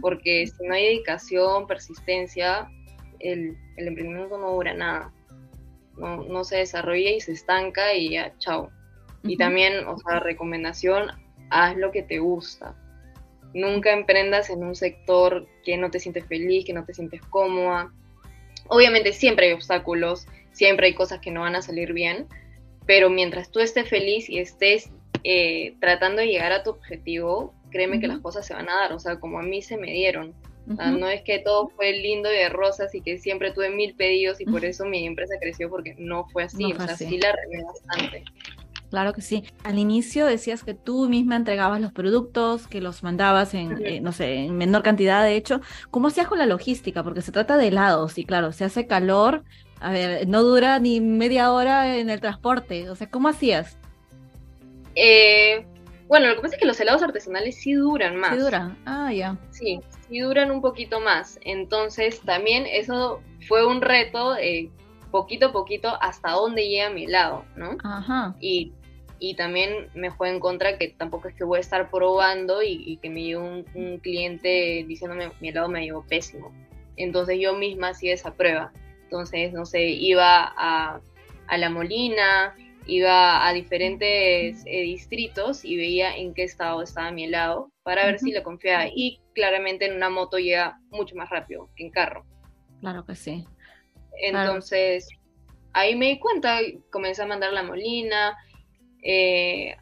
Porque 0.00 0.46
si 0.46 0.66
no 0.66 0.74
hay 0.74 0.84
dedicación, 0.84 1.66
persistencia, 1.66 2.70
el, 3.20 3.56
el 3.76 3.88
emprendimiento 3.88 4.38
no 4.38 4.52
dura 4.52 4.74
nada. 4.74 5.12
No, 5.96 6.22
no, 6.24 6.44
se 6.44 6.58
desarrolla 6.58 7.10
y 7.10 7.20
se 7.20 7.32
estanca 7.32 7.92
y 7.92 8.10
ya, 8.10 8.32
chao. 8.38 8.70
Y 9.22 9.36
también, 9.36 9.86
o 9.86 9.98
sea, 9.98 10.20
recomendación, 10.20 11.10
haz 11.50 11.76
lo 11.76 11.90
que 11.90 12.02
te 12.02 12.18
gusta 12.18 12.76
Nunca 13.54 13.92
emprendas 13.92 14.50
en 14.50 14.62
un 14.62 14.74
sector 14.74 15.46
que 15.64 15.76
no 15.76 15.90
te 15.90 16.00
sientes 16.00 16.26
feliz, 16.26 16.64
que 16.66 16.74
no 16.74 16.84
te 16.84 16.92
sientes 16.92 17.22
cómoda. 17.22 17.92
Obviamente 18.68 19.12
siempre 19.12 19.46
hay 19.46 19.52
obstáculos, 19.52 20.26
siempre 20.52 20.88
hay 20.88 20.94
cosas 20.94 21.20
que 21.20 21.30
no 21.30 21.40
van 21.40 21.56
a 21.56 21.62
salir 21.62 21.94
bien, 21.94 22.26
pero 22.86 23.08
mientras 23.08 23.50
tú 23.50 23.60
estés 23.60 23.88
feliz 23.88 24.28
y 24.28 24.38
estés 24.38 24.90
eh, 25.24 25.74
tratando 25.80 26.20
de 26.20 26.28
llegar 26.28 26.52
a 26.52 26.62
tu 26.62 26.70
objetivo, 26.70 27.54
créeme 27.70 28.00
que 28.00 28.06
las 28.06 28.18
cosas 28.18 28.46
se 28.46 28.54
van 28.54 28.68
a 28.68 28.74
dar, 28.74 28.92
o 28.92 28.98
sea, 28.98 29.18
como 29.18 29.38
a 29.38 29.42
mí 29.42 29.62
se 29.62 29.78
me 29.78 29.92
dieron. 29.92 30.34
no 30.66 31.08
es 31.08 31.22
que 31.22 31.38
todo 31.38 31.68
fue 31.70 31.92
lindo 31.92 32.30
y 32.30 32.36
de 32.36 32.50
rosas 32.50 32.94
y 32.94 33.00
que 33.00 33.16
siempre 33.16 33.52
tuve 33.52 33.70
mil 33.70 33.94
pedidos 33.94 34.38
y 34.42 34.44
por 34.44 34.66
eso 34.66 34.84
mi 34.84 35.06
empresa 35.06 35.36
creció, 35.40 35.70
porque 35.70 35.94
no 35.98 36.28
fue 36.28 36.44
así, 36.44 36.74
o 36.74 36.76
sea, 36.76 36.94
sí 36.94 37.16
la 37.16 37.32
remé 37.32 37.64
bastante. 37.64 38.24
Claro 38.90 39.12
que 39.12 39.20
sí. 39.20 39.44
Al 39.64 39.78
inicio 39.78 40.24
decías 40.26 40.64
que 40.64 40.74
tú 40.74 41.08
misma 41.08 41.36
entregabas 41.36 41.80
los 41.80 41.92
productos, 41.92 42.66
que 42.66 42.80
los 42.80 43.02
mandabas 43.02 43.52
en, 43.54 43.84
eh, 43.84 44.00
no 44.00 44.12
sé, 44.12 44.44
en 44.44 44.56
menor 44.56 44.82
cantidad, 44.82 45.22
de 45.22 45.36
hecho. 45.36 45.60
¿Cómo 45.90 46.08
hacías 46.08 46.26
con 46.26 46.38
la 46.38 46.46
logística? 46.46 47.02
Porque 47.02 47.22
se 47.22 47.32
trata 47.32 47.56
de 47.56 47.68
helados 47.68 48.16
y 48.18 48.24
claro, 48.24 48.52
se 48.52 48.64
hace 48.64 48.86
calor, 48.86 49.44
a 49.80 49.90
ver, 49.92 50.26
no 50.26 50.42
dura 50.42 50.78
ni 50.78 51.00
media 51.00 51.52
hora 51.52 51.96
en 51.98 52.10
el 52.10 52.20
transporte. 52.20 52.88
O 52.88 52.96
sea, 52.96 53.10
¿cómo 53.10 53.28
hacías? 53.28 53.76
Eh, 54.94 55.66
bueno, 56.08 56.28
lo 56.28 56.36
que 56.36 56.40
pasa 56.40 56.54
es 56.54 56.60
que 56.60 56.66
los 56.66 56.80
helados 56.80 57.02
artesanales 57.02 57.56
sí 57.56 57.74
duran 57.74 58.16
más. 58.16 58.34
Sí 58.34 58.40
duran, 58.40 58.78
ah, 58.86 59.12
ya. 59.12 59.36
Sí, 59.50 59.80
sí 60.08 60.20
duran 60.20 60.50
un 60.50 60.62
poquito 60.62 61.00
más. 61.00 61.38
Entonces, 61.42 62.20
también 62.22 62.64
eso 62.66 63.20
fue 63.46 63.66
un 63.66 63.82
reto, 63.82 64.34
eh, 64.36 64.70
poquito 65.10 65.46
a 65.46 65.52
poquito, 65.52 65.96
hasta 66.00 66.32
dónde 66.32 66.66
llega 66.68 66.90
mi 66.90 67.04
helado, 67.04 67.44
¿no? 67.56 67.76
Ajá. 67.84 68.34
Y 68.40 68.72
y 69.20 69.34
también 69.34 69.88
me 69.94 70.10
juega 70.10 70.34
en 70.34 70.40
contra 70.40 70.78
que 70.78 70.88
tampoco 70.88 71.28
es 71.28 71.34
que 71.34 71.44
voy 71.44 71.58
a 71.58 71.60
estar 71.60 71.90
probando 71.90 72.62
y, 72.62 72.98
que 72.98 73.10
me 73.10 73.22
llegue 73.22 73.36
un, 73.36 73.98
cliente 74.02 74.84
diciéndome 74.86 75.32
mi 75.40 75.48
helado 75.48 75.68
me 75.68 75.82
llegó 75.82 76.04
pésimo. 76.06 76.52
Entonces 76.96 77.38
yo 77.40 77.54
misma 77.54 77.88
hacía 77.88 78.14
esa 78.14 78.34
prueba. 78.34 78.72
Entonces, 79.04 79.52
no 79.52 79.64
sé, 79.64 79.86
iba 79.88 80.52
a, 80.56 81.00
La 81.56 81.70
Molina, 81.70 82.54
iba 82.86 83.46
a 83.46 83.52
diferentes 83.52 84.62
eh, 84.66 84.82
distritos 84.82 85.64
y 85.64 85.76
veía 85.76 86.16
en 86.16 86.34
qué 86.34 86.42
estado 86.42 86.82
estaba 86.82 87.10
mi 87.10 87.24
helado 87.24 87.72
para 87.82 88.06
ver 88.06 88.18
si 88.18 88.32
le 88.32 88.42
confiaba. 88.42 88.86
Y 88.86 89.20
claramente 89.34 89.86
en 89.86 89.96
una 89.96 90.10
moto 90.10 90.38
llega 90.38 90.78
mucho 90.90 91.16
más 91.16 91.30
rápido 91.30 91.70
que 91.74 91.84
en 91.84 91.90
carro. 91.90 92.24
Claro 92.80 93.04
que 93.04 93.14
sí. 93.14 93.46
Entonces, 94.20 95.08
ahí 95.72 95.96
me 95.96 96.06
di 96.06 96.18
cuenta, 96.18 96.58
comencé 96.90 97.22
a 97.22 97.26
mandar 97.26 97.52
La 97.52 97.62
Molina, 97.62 98.36
eh, 99.02 99.76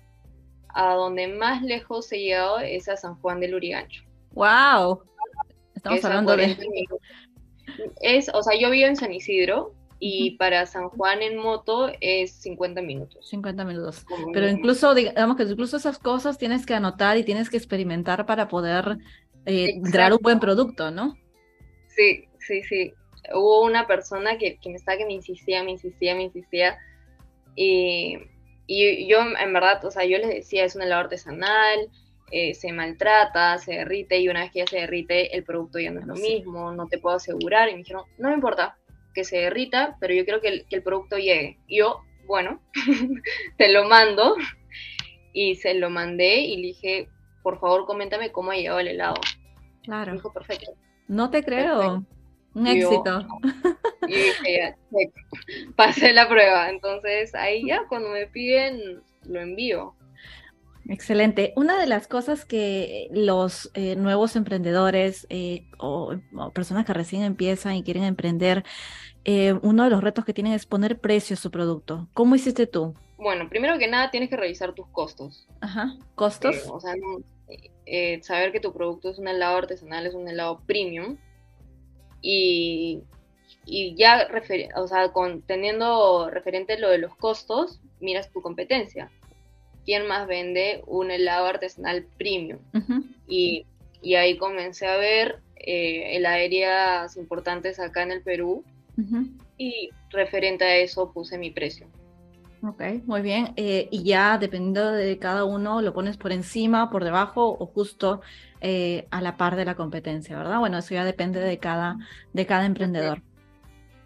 a 0.69 0.95
donde 0.95 1.29
más 1.29 1.63
lejos 1.63 2.11
he 2.13 2.19
llegado 2.19 2.59
es 2.59 2.89
a 2.89 2.97
San 2.97 3.17
Juan 3.17 3.41
del 3.41 3.55
Urigancho. 3.55 4.03
¡Wow! 4.33 5.03
Estamos 5.75 6.05
hablando 6.05 6.37
de... 6.37 6.57
Es, 8.01 8.31
o 8.33 8.43
sea, 8.43 8.59
yo 8.59 8.71
vivo 8.71 8.87
en 8.87 8.97
San 8.97 9.13
Isidro, 9.13 9.75
y 9.99 10.33
para 10.33 10.67
San 10.67 10.89
Juan 10.91 11.23
en 11.23 11.39
moto 11.39 11.91
es 12.01 12.33
50 12.43 12.83
minutos. 12.83 13.29
50 13.29 13.65
minutos. 13.65 14.05
Pero 14.33 14.49
incluso, 14.49 14.95
digamos 14.95 15.37
que 15.37 15.45
incluso 15.45 15.79
esas 15.79 15.99
cosas 15.99 16.37
tienes 16.39 16.67
que 16.67 16.75
anotar 16.75 17.17
y 17.17 17.25
tienes 17.25 17.49
que 17.49 17.57
experimentar 17.57 18.27
para 18.27 18.49
poder 18.49 18.99
eh, 19.47 19.81
dar 19.93 20.13
un 20.13 20.19
buen 20.21 20.39
producto, 20.39 20.91
¿no? 20.91 21.15
Sí, 21.89 22.25
sí, 22.39 22.63
sí. 22.65 22.93
Hubo 23.35 23.65
una 23.65 23.87
persona 23.87 24.37
que, 24.37 24.59
que 24.59 24.69
me 24.69 24.77
estaba 24.77 24.99
que 24.99 25.07
me 25.07 25.15
insistía, 25.15 25.63
me 25.65 25.73
insistía, 25.73 26.15
me 26.15 26.25
insistía. 26.25 26.79
Y, 27.55 28.19
y 28.67 29.07
yo, 29.09 29.19
en 29.21 29.53
verdad, 29.53 29.85
o 29.85 29.91
sea, 29.91 30.05
yo 30.05 30.19
les 30.19 30.29
decía, 30.29 30.65
es 30.65 30.75
un 30.75 30.83
helado 30.83 31.03
artesanal, 31.03 31.89
eh, 32.33 32.55
se 32.55 32.73
maltrata, 32.73 33.59
se 33.59 33.75
derrite, 33.75 34.19
y 34.19 34.29
una 34.29 34.41
vez 34.41 34.51
que 34.51 34.59
ya 34.61 34.67
se 34.67 34.81
derrite, 34.81 35.37
el 35.37 35.45
producto 35.45 35.79
ya 35.79 35.93
no 35.93 36.01
es 36.01 36.07
lo 36.07 36.15
mismo, 36.15 36.73
no 36.73 36.89
te 36.89 36.99
puedo 36.99 37.17
asegurar. 37.17 37.69
Y 37.69 37.73
me 37.73 37.79
dijeron, 37.79 38.05
no 38.19 38.29
me 38.29 38.35
importa, 38.35 38.77
que 39.15 39.25
se 39.25 39.39
derrita, 39.39 39.97
pero 40.01 40.15
yo 40.15 40.25
quiero 40.25 40.41
que 40.41 40.67
el, 40.69 40.83
producto 40.83 41.17
llegue. 41.17 41.59
yo, 41.69 42.01
bueno, 42.27 42.61
te 43.57 43.73
lo 43.73 43.89
mando. 43.89 44.37
Y 45.33 45.57
se 45.57 45.75
lo 45.75 45.91
mandé 45.91 46.39
y 46.39 46.57
le 46.57 46.67
dije, 46.69 47.09
por 47.43 47.61
favor, 47.61 47.85
coméntame 47.85 48.33
cómo 48.33 48.51
ha 48.51 48.57
llegado 48.57 48.81
el 48.81 48.89
helado. 48.89 49.21
Claro. 49.85 50.13
dijo, 50.13 50.33
perfecto. 50.33 50.73
No 51.09 51.31
te 51.31 51.45
creo. 51.45 52.05
Un 52.57 52.67
éxito. 52.67 53.27
y 54.09 54.15
dije, 54.15 54.59
ya, 54.59 54.77
pasé 55.77 56.15
la 56.15 56.27
prueba. 56.27 56.71
Entonces, 56.71 57.35
ahí 57.35 57.67
ya, 57.67 57.83
cuando 57.87 58.09
me 58.09 58.27
piden, 58.27 59.03
lo 59.25 59.41
envío. 59.41 59.95
Excelente. 60.89 61.53
Una 61.57 61.79
de 61.79 61.87
las 61.87 62.09
cosas 62.09 62.47
que 62.47 63.09
los 63.11 63.71
eh, 63.75 63.95
nuevos 63.97 64.37
emprendedores 64.37 65.27
eh, 65.29 65.67
o, 65.79 66.15
personas 66.55 66.87
que 66.87 66.95
recién 66.95 67.23
empiezan 67.25 67.75
y 67.75 67.83
quieren 67.83 68.05
emprender, 68.05 68.65
eh, 69.27 69.53
uno 69.61 69.85
de 69.85 69.91
los 69.91 70.03
retos 70.03 70.25
que 70.25 70.33
tienen 70.33 70.55
es 70.55 70.65
poner 70.65 70.99
precio 70.99 71.35
a 71.35 71.37
su 71.37 71.51
producto. 71.51 72.09
¿Cómo 72.15 72.37
hiciste 72.37 72.67
tú? 72.67 72.95
Bueno, 73.19 73.51
primero 73.51 73.79
que 73.79 73.89
nada 73.89 74.11
tienes 74.11 74.31
que 74.31 74.37
revisar 74.37 74.73
tus 74.73 74.87
costos. 74.89 75.47
Ajá. 75.61 75.95
¿Costos? 76.15 76.57
o 76.71 76.81
sea, 76.81 76.95
saber 78.23 78.53
que 78.53 78.61
tu 78.61 78.73
producto 78.73 79.11
es 79.11 79.19
un 79.19 79.29
helado 79.29 79.59
artesanal, 79.59 80.07
es 80.07 80.15
un 80.15 80.27
helado 80.27 80.63
premium. 80.67 81.19
Y, 82.23 83.03
y 83.65 83.95
ya, 83.97 84.29
o 84.77 84.89
sea, 84.89 85.13
con, 85.13 85.43
teniendo 85.43 86.31
referente 86.31 86.79
lo 86.79 86.91
de 86.91 86.99
los 86.99 87.15
costos, 87.17 87.81
miras 88.01 88.31
tu 88.31 88.43
competencia 88.43 89.11
quién 89.87 90.07
más 90.07 90.27
vende 90.27 90.83
un 90.87 91.11
helado 91.11 91.47
artesanal 91.47 92.05
premium. 92.19 92.59
y, 93.27 93.65
ahí 94.15 94.37
comencé 94.37 94.87
a 94.87 94.97
ver 94.97 95.41
eh, 95.57 96.17
heladerías 96.17 97.17
importantes 97.17 97.81
acá 97.81 98.03
en 98.03 98.13
el 98.13 98.23
Perú 98.23 98.65
y 99.57 99.91
referente 100.11 100.65
a 100.65 100.77
eso 100.77 101.13
puse 101.13 101.39
mi 101.39 101.51
precio. 101.51 101.87
Ok, 102.63 102.83
muy 103.05 103.23
bien. 103.23 103.53
Eh, 103.57 103.89
y 103.91 104.03
ya 104.05 104.39
dependiendo 104.39 104.93
de 104.93 105.19
cada 105.19 105.45
uno, 105.45 105.83
lo 105.83 105.93
pones 105.93 106.17
por 106.17 106.33
encima, 106.33 106.91
por 106.91 107.05
debajo 107.05 107.57
o 107.59 107.67
justo 107.67 108.23
eh, 108.61 109.07
a 109.11 109.21
la 109.21 109.37
par 109.37 109.57
de 109.57 109.65
la 109.65 109.75
competencia, 109.75 110.37
¿verdad? 110.37 110.59
Bueno, 110.59 110.79
eso 110.79 110.95
ya 110.95 111.05
depende 111.05 111.41
de 111.41 111.59
cada, 111.59 111.99
de 112.33 112.47
cada 112.47 112.65
emprendedor. 112.65 113.23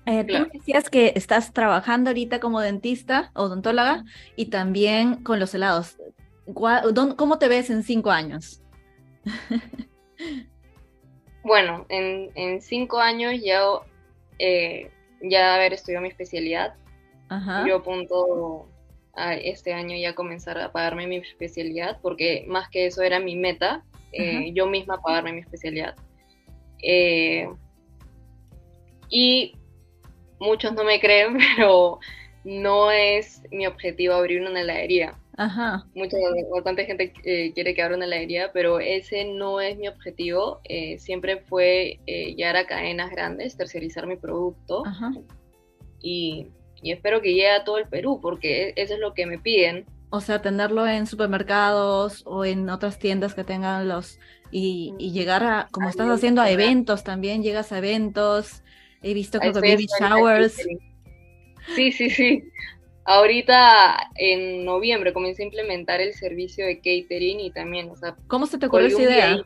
Eh, 0.07 0.25
tú 0.25 0.35
decías 0.53 0.91
que 0.91 1.13
estás 1.15 1.53
trabajando 1.53 2.11
ahorita 2.11 2.41
como 2.41 2.61
dentista, 2.61 3.31
o 3.35 3.45
odontóloga, 3.45 4.05
y 4.35 4.47
también 4.47 5.23
con 5.23 5.39
los 5.39 5.55
helados. 5.55 5.97
¿Cómo 6.53 7.39
te 7.39 7.49
ves 7.49 7.71
en 7.71 7.83
cinco 7.83 8.11
años? 8.11 8.61
bueno, 11.45 11.87
en, 11.89 12.61
cinco 12.61 12.99
años 12.99 13.35
ya, 13.43 13.61
eh, 14.39 14.91
ya 15.23 15.55
haber 15.55 15.75
estudiado 15.75 16.03
mi 16.03 16.09
especialidad. 16.09 16.75
Yo 17.66 17.77
apunto 17.77 18.69
a 19.14 19.35
este 19.35 19.73
año 19.73 19.97
ya 19.97 20.14
comenzar 20.14 20.59
a 20.59 20.73
pagarme 20.73 21.07
mi 21.07 21.16
especialidad, 21.16 21.99
porque 22.03 22.45
más 22.49 22.69
que 22.69 22.87
eso 22.87 23.03
era 23.03 23.21
mi 23.21 23.37
meta, 23.37 23.85
eh, 24.12 24.51
yo 24.53 24.66
misma 24.66 25.01
pagarme 25.01 25.33
mi 25.33 25.40
especialidad. 25.40 25.95
Eh, 26.83 27.49
y 29.09 29.55
muchos 30.40 30.73
no 30.73 30.85
me 30.85 31.01
creen, 31.01 31.37
pero 31.57 32.01
no 32.45 32.90
es 32.90 33.43
mi 33.51 33.66
objetivo 33.66 34.14
abrir 34.14 34.43
una 34.43 34.61
heladería. 34.61 35.14
Ajá. 35.37 35.87
Mucha, 35.95 36.19
bastante 36.53 36.85
gente 36.85 37.14
eh, 37.25 37.53
quiere 37.55 37.75
que 37.75 37.83
abra 37.83 37.97
una 37.97 38.05
heladería, 38.05 38.51
pero 38.53 38.79
ese 38.79 39.25
no 39.25 39.61
es 39.61 39.79
mi 39.79 39.88
objetivo. 39.88 40.61
Eh, 40.64 40.99
siempre 40.99 41.38
fue 41.38 41.99
eh, 42.07 42.35
llegar 42.35 42.57
a 42.57 42.66
cadenas 42.66 43.11
grandes, 43.11 43.57
tercerizar 43.57 44.07
mi 44.07 44.16
producto. 44.16 44.85
Ajá. 44.85 45.12
Y, 46.03 46.49
espero 46.85 47.21
que 47.21 47.35
llegue 47.35 47.51
a 47.51 47.64
todo 47.64 47.79
el 47.79 47.88
Perú, 47.88 48.21
porque 48.21 48.69
e, 48.69 48.75
eso 48.77 48.95
es 48.95 49.01
lo 49.01 49.14
que 49.14 49.27
me 49.27 49.38
piden. 49.38 49.87
O 50.11 50.21
sea, 50.21 50.43
tenerlo 50.43 50.87
en 50.88 51.07
supermercados 51.07 52.23
o 52.27 52.45
en 52.45 52.69
otras 52.69 52.99
tiendas 52.99 53.35
que 53.35 53.45
tengan 53.45 53.88
los... 53.88 54.19
Y, 54.53 54.95
y 54.99 55.12
llegar 55.12 55.45
a, 55.45 55.69
como 55.71 55.88
estás 55.88 56.09
haciendo, 56.09 56.43
a 56.43 56.51
eventos 56.51 57.05
también, 57.05 57.43
llegas 57.43 57.71
a 57.71 57.79
eventos 57.79 58.64
He 59.03 59.14
visto 59.14 59.40
que 59.40 59.51
baby 59.51 59.87
showers. 59.99 60.57
Sí, 61.75 61.93
sí, 61.93 62.11
sí. 62.11 62.43
Ahorita 63.05 64.11
en 64.16 64.64
noviembre 64.64 65.12
comencé 65.12 65.43
a 65.43 65.47
implementar 65.47 66.01
el 66.01 66.12
servicio 66.14 66.66
de 66.66 66.77
catering 66.77 67.40
y 67.40 67.51
también, 67.51 67.90
o 67.90 67.97
sea... 67.97 68.14
¿Cómo 68.29 68.47
se 68.47 68.59
te 68.59 68.66
ocurrió 68.66 68.88
esa 68.88 69.03
idea? 69.03 69.43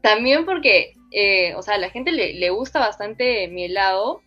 También 0.00 0.44
porque, 0.44 0.92
eh, 1.10 1.54
o 1.54 1.62
sea, 1.62 1.74
a 1.74 1.78
la 1.78 1.90
gente 1.90 2.12
le, 2.12 2.50
gusta 2.50 2.78
bastante 2.78 3.48
mi 3.48 3.64
helado 3.64 4.22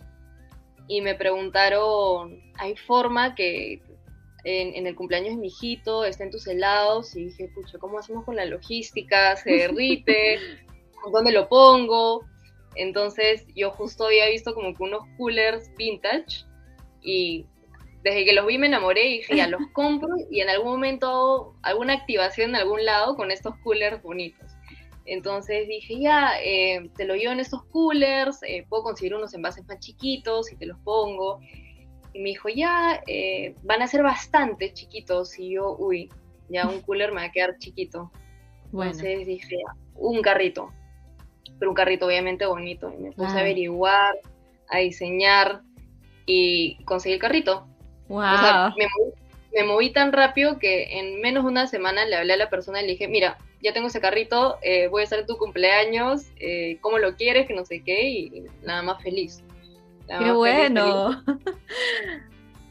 y 0.91 0.99
me 0.99 1.15
preguntaron, 1.15 2.51
¿hay 2.55 2.75
forma 2.75 3.33
que 3.33 3.81
en, 4.43 4.85
el 4.85 4.93
cumpleaños 4.93 5.35
de 5.35 5.37
mi 5.37 5.47
hijito 5.47 6.03
estén 6.03 6.29
tus 6.29 6.45
helados? 6.47 7.15
Y 7.15 7.27
dije, 7.27 7.49
pucha, 7.55 7.77
¿cómo 7.77 7.97
hacemos 7.97 8.25
con 8.25 8.35
la 8.35 8.43
logística? 8.43 9.37
¿Se 9.37 9.51
derrite? 9.51 10.37
¿Dónde 11.13 11.31
lo 11.31 11.47
pongo? 11.47 12.25
Entonces 12.75 13.45
yo 13.55 13.71
justo 13.71 14.07
había 14.07 14.27
visto 14.27 14.53
como 14.53 14.75
que 14.75 14.83
unos 14.83 15.03
coolers 15.17 15.73
vintage 15.77 16.43
y 17.01 17.45
desde 18.03 18.25
que 18.25 18.33
los 18.33 18.45
vi 18.45 18.57
me 18.57 18.67
enamoré 18.67 19.05
y 19.05 19.17
dije, 19.19 19.37
ya 19.37 19.47
los 19.47 19.61
compro 19.71 20.09
y 20.29 20.41
en 20.41 20.49
algún 20.49 20.71
momento 20.71 21.07
hago 21.07 21.55
alguna 21.61 21.93
activación 21.93 22.49
en 22.49 22.57
algún 22.57 22.83
lado 22.83 23.15
con 23.15 23.31
estos 23.31 23.55
coolers 23.63 24.03
bonitos. 24.03 24.50
Entonces 25.13 25.67
dije, 25.67 25.99
ya, 25.99 26.31
eh, 26.41 26.89
te 26.95 27.05
lo 27.05 27.15
llevo 27.15 27.33
en 27.33 27.39
estos 27.39 27.63
coolers, 27.65 28.41
eh, 28.43 28.65
puedo 28.69 28.83
conseguir 28.83 29.13
unos 29.13 29.33
envases 29.33 29.67
más 29.67 29.79
chiquitos 29.79 30.51
y 30.51 30.55
te 30.55 30.65
los 30.65 30.79
pongo. 30.79 31.39
Y 32.13 32.19
me 32.19 32.29
dijo, 32.29 32.49
ya, 32.49 33.01
eh, 33.07 33.55
van 33.63 33.81
a 33.81 33.87
ser 33.87 34.03
bastante 34.03 34.73
chiquitos. 34.73 35.37
Y 35.37 35.55
yo, 35.55 35.75
uy, 35.77 36.09
ya 36.49 36.67
un 36.67 36.81
cooler 36.81 37.11
me 37.11 37.21
va 37.21 37.27
a 37.27 37.31
quedar 37.31 37.57
chiquito. 37.57 38.11
Entonces 38.71 39.25
dije, 39.27 39.57
un 39.95 40.21
carrito 40.21 40.71
pero 41.61 41.69
un 41.69 41.75
carrito 41.75 42.07
obviamente 42.07 42.47
bonito. 42.47 42.91
Y 42.91 42.99
me 42.99 43.11
puse 43.11 43.37
a 43.37 43.41
averiguar, 43.41 44.15
a 44.67 44.79
diseñar 44.79 45.61
y 46.25 46.83
conseguí 46.85 47.13
el 47.13 47.21
carrito. 47.21 47.67
Wow. 48.07 48.73
me, 49.53 49.63
moví, 49.63 49.93
tan 49.93 50.11
rápido 50.11 50.57
que 50.57 50.99
en 50.99 51.21
menos 51.21 51.43
de 51.43 51.49
una 51.51 51.67
semana 51.67 52.05
le 52.05 52.15
hablé 52.15 52.33
a 52.33 52.37
la 52.37 52.49
persona 52.49 52.81
y 52.81 52.85
le 52.87 52.91
dije, 52.93 53.07
mira, 53.07 53.37
ya 53.61 53.73
tengo 53.73 53.87
ese 53.87 54.01
carrito, 54.01 54.57
eh, 54.61 54.87
voy 54.87 55.01
a 55.01 55.05
hacer 55.05 55.25
tu 55.25 55.37
cumpleaños, 55.37 56.25
eh, 56.37 56.77
¿cómo 56.81 56.97
lo 56.97 57.15
quieres? 57.15 57.47
Que 57.47 57.53
no 57.53 57.65
sé 57.65 57.81
qué, 57.83 58.09
y, 58.09 58.43
nada 58.63 58.81
más 58.81 59.01
feliz. 59.01 59.43
¡Qué 60.07 60.31
bueno! 60.31 61.23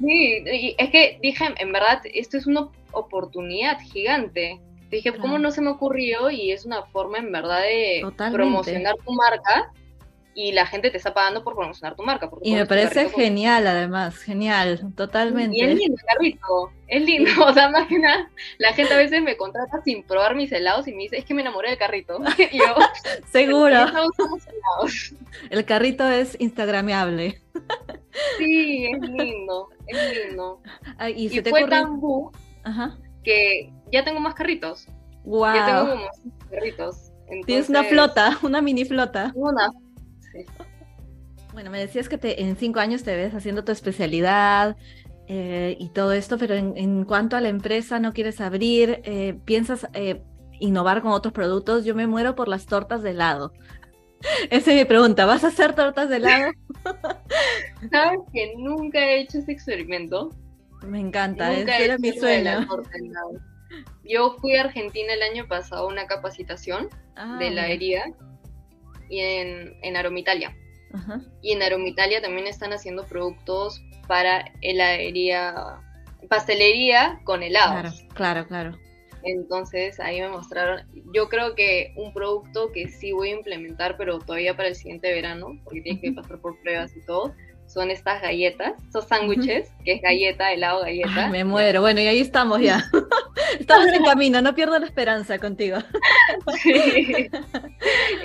Sí, 0.01 0.43
y 0.47 0.75
es 0.79 0.89
que 0.89 1.19
dije, 1.21 1.45
en 1.59 1.73
verdad, 1.73 2.01
esto 2.15 2.39
es 2.39 2.47
una 2.47 2.71
oportunidad 2.93 3.79
gigante. 3.81 4.59
Dije, 4.91 5.13
¿cómo 5.13 5.39
no 5.39 5.51
se 5.51 5.61
me 5.61 5.69
ocurrió? 5.69 6.31
Y 6.31 6.53
es 6.53 6.65
una 6.65 6.85
forma 6.85 7.19
en 7.19 7.31
verdad 7.31 7.61
de 7.61 8.11
promocionar 8.33 8.97
tu 9.05 9.13
marca 9.13 9.71
y 10.35 10.53
la 10.53 10.67
gente 10.67 10.91
te 10.91 10.97
está 10.97 11.13
pagando 11.13 11.43
por 11.43 11.55
promocionar 11.55 11.97
tu 11.97 12.03
marca. 12.03 12.31
Y 12.43 12.55
me 12.55 12.67
parece 12.67 13.09
genial, 13.09 13.67
además, 13.67 14.19
genial, 14.19 14.93
totalmente. 14.97 15.57
Y 15.57 15.61
es 15.63 15.77
lindo 15.77 15.97
el 15.99 16.07
carrito, 16.07 16.73
es 16.89 17.05
lindo, 17.05 17.31
o 17.47 17.53
sea, 17.53 17.69
más 17.71 17.89
que 17.89 17.99
nada, 17.99 18.31
la 18.59 18.73
gente 18.73 18.95
a 18.95 18.99
veces 18.99 19.23
me 19.23 19.37
contrata 19.37 19.83
sin 19.83 20.03
probar 20.03 20.35
mis 20.35 20.53
helados 20.53 20.87
y 20.89 20.93
me 20.93 21.05
dice, 21.05 21.19
es 21.19 21.25
que 21.25 21.35
me 21.35 21.43
enamoré 21.43 21.71
del 21.71 21.79
carrito. 21.79 22.19
Y 22.53 22.59
yo, 22.59 22.77
seguro. 23.31 23.87
El 25.51 25.65
carrito 25.65 26.09
es 26.09 26.37
instagrameable. 26.41 27.41
Sí, 28.39 28.87
es 28.87 29.01
lindo, 29.01 29.69
es 29.87 30.29
lindo. 30.29 30.61
y, 31.15 31.29
se 31.29 31.43
te 31.43 31.51
fue 31.51 31.67
tan 31.67 32.01
Ajá 32.63 32.99
que 33.23 33.73
ya 33.93 34.05
tengo 34.05 34.21
más 34.21 34.35
carritos. 34.35 34.87
Wow. 35.25 35.55
Ya 35.55 35.67
tengo 35.67 35.91
como 35.91 36.07
carritos. 36.51 37.13
Tienes 37.47 37.69
una 37.69 37.85
flota, 37.85 38.39
una 38.43 38.61
mini 38.61 38.85
flota. 38.85 39.33
Una. 39.35 39.71
Sí. 40.33 40.47
Bueno, 41.53 41.71
me 41.71 41.81
decías 41.81 42.09
que 42.09 42.19
te, 42.19 42.43
en 42.43 42.57
cinco 42.57 42.81
años 42.81 43.03
te 43.03 43.17
ves 43.17 43.35
haciendo 43.35 43.65
tu 43.65 43.73
especialidad 43.73 44.77
eh, 45.27 45.77
y 45.79 45.89
todo 45.89 46.13
esto, 46.13 46.39
pero 46.39 46.55
en, 46.55 47.05
cuanto 47.05 47.37
a 47.37 47.41
la 47.41 47.49
empresa, 47.49 47.99
no 47.99 48.13
quieres 48.13 48.41
abrir, 48.41 49.01
eh, 49.05 49.39
piensas 49.45 49.89
eh, 49.95 50.23
innovar 50.61 51.03
con 51.03 51.13
otros 51.13 51.33
productos. 51.33 51.85
Yo 51.85 51.95
me 51.95 52.07
muero 52.07 52.35
por 52.35 52.49
las 52.49 52.67
tortas 52.67 53.03
de 53.03 53.11
helado. 53.11 53.53
Esa 54.51 54.73
es 54.73 54.79
mi 54.79 54.85
pregunta. 54.85 55.27
¿Vas 55.27 55.45
a 55.45 55.49
hacer 55.49 55.75
tortas 55.75 56.09
de 56.09 56.17
helado? 56.17 56.53
Sabes 57.91 58.21
que 58.33 58.55
nunca 58.57 58.99
he 59.01 59.21
hecho 59.21 59.39
ese 59.39 59.53
experimento. 59.53 60.31
Me 60.87 61.01
encanta, 61.01 61.53
ese 61.53 61.85
era 61.85 61.99
mi 61.99 62.13
sueño. 62.13 62.67
Yo 64.05 64.37
fui 64.41 64.57
a 64.57 64.63
Argentina 64.63 65.13
el 65.13 65.23
año 65.23 65.47
pasado 65.47 65.85
a 65.85 65.87
una 65.87 66.07
capacitación 66.07 66.89
ah, 67.17 67.37
de 67.39 67.51
la 67.51 67.69
herida 67.69 68.03
y 69.11 69.21
en, 69.21 69.77
en 69.83 69.97
Aromitalia. 69.97 70.57
Y 71.41 71.53
en 71.53 71.63
Aromitalia 71.63 72.21
también 72.21 72.47
están 72.47 72.73
haciendo 72.73 73.07
productos 73.07 73.81
para 74.09 74.53
heladería, 74.61 75.55
pastelería 76.29 77.21
con 77.25 77.43
helados. 77.43 78.03
Claro, 78.15 78.47
claro, 78.47 78.47
claro. 78.47 78.91
Entonces 79.23 80.01
ahí 80.01 80.21
me 80.21 80.29
mostraron, 80.29 80.87
yo 81.15 81.29
creo 81.29 81.55
que 81.55 81.93
un 81.97 82.13
producto 82.13 82.73
que 82.73 82.89
sí 82.89 83.13
voy 83.13 83.31
a 83.31 83.37
implementar, 83.37 83.97
pero 83.97 84.19
todavía 84.19 84.57
para 84.57 84.69
el 84.69 84.75
siguiente 84.75 85.13
verano, 85.13 85.61
porque 85.65 85.83
tiene 85.83 86.01
que 86.01 86.13
pasar 86.13 86.41
por 86.41 86.59
pruebas 86.61 86.97
y 86.97 87.05
todo, 87.05 87.35
son 87.73 87.91
estas 87.91 88.21
galletas, 88.21 88.73
estos 88.83 89.07
sándwiches, 89.07 89.71
que 89.85 89.93
es 89.93 90.03
galleta, 90.03 90.53
helado, 90.53 90.81
galleta. 90.81 91.29
me 91.29 91.45
muero, 91.45 91.81
bueno, 91.81 92.01
y 92.01 92.09
ahí 92.09 92.19
estamos 92.19 92.61
ya. 92.61 92.91
estamos 93.61 93.87
en 93.87 94.03
camino, 94.03 94.43
no 94.43 94.57
pierdo 94.57 94.77
la 94.77 94.87
esperanza 94.87 95.39
contigo. 95.39 95.79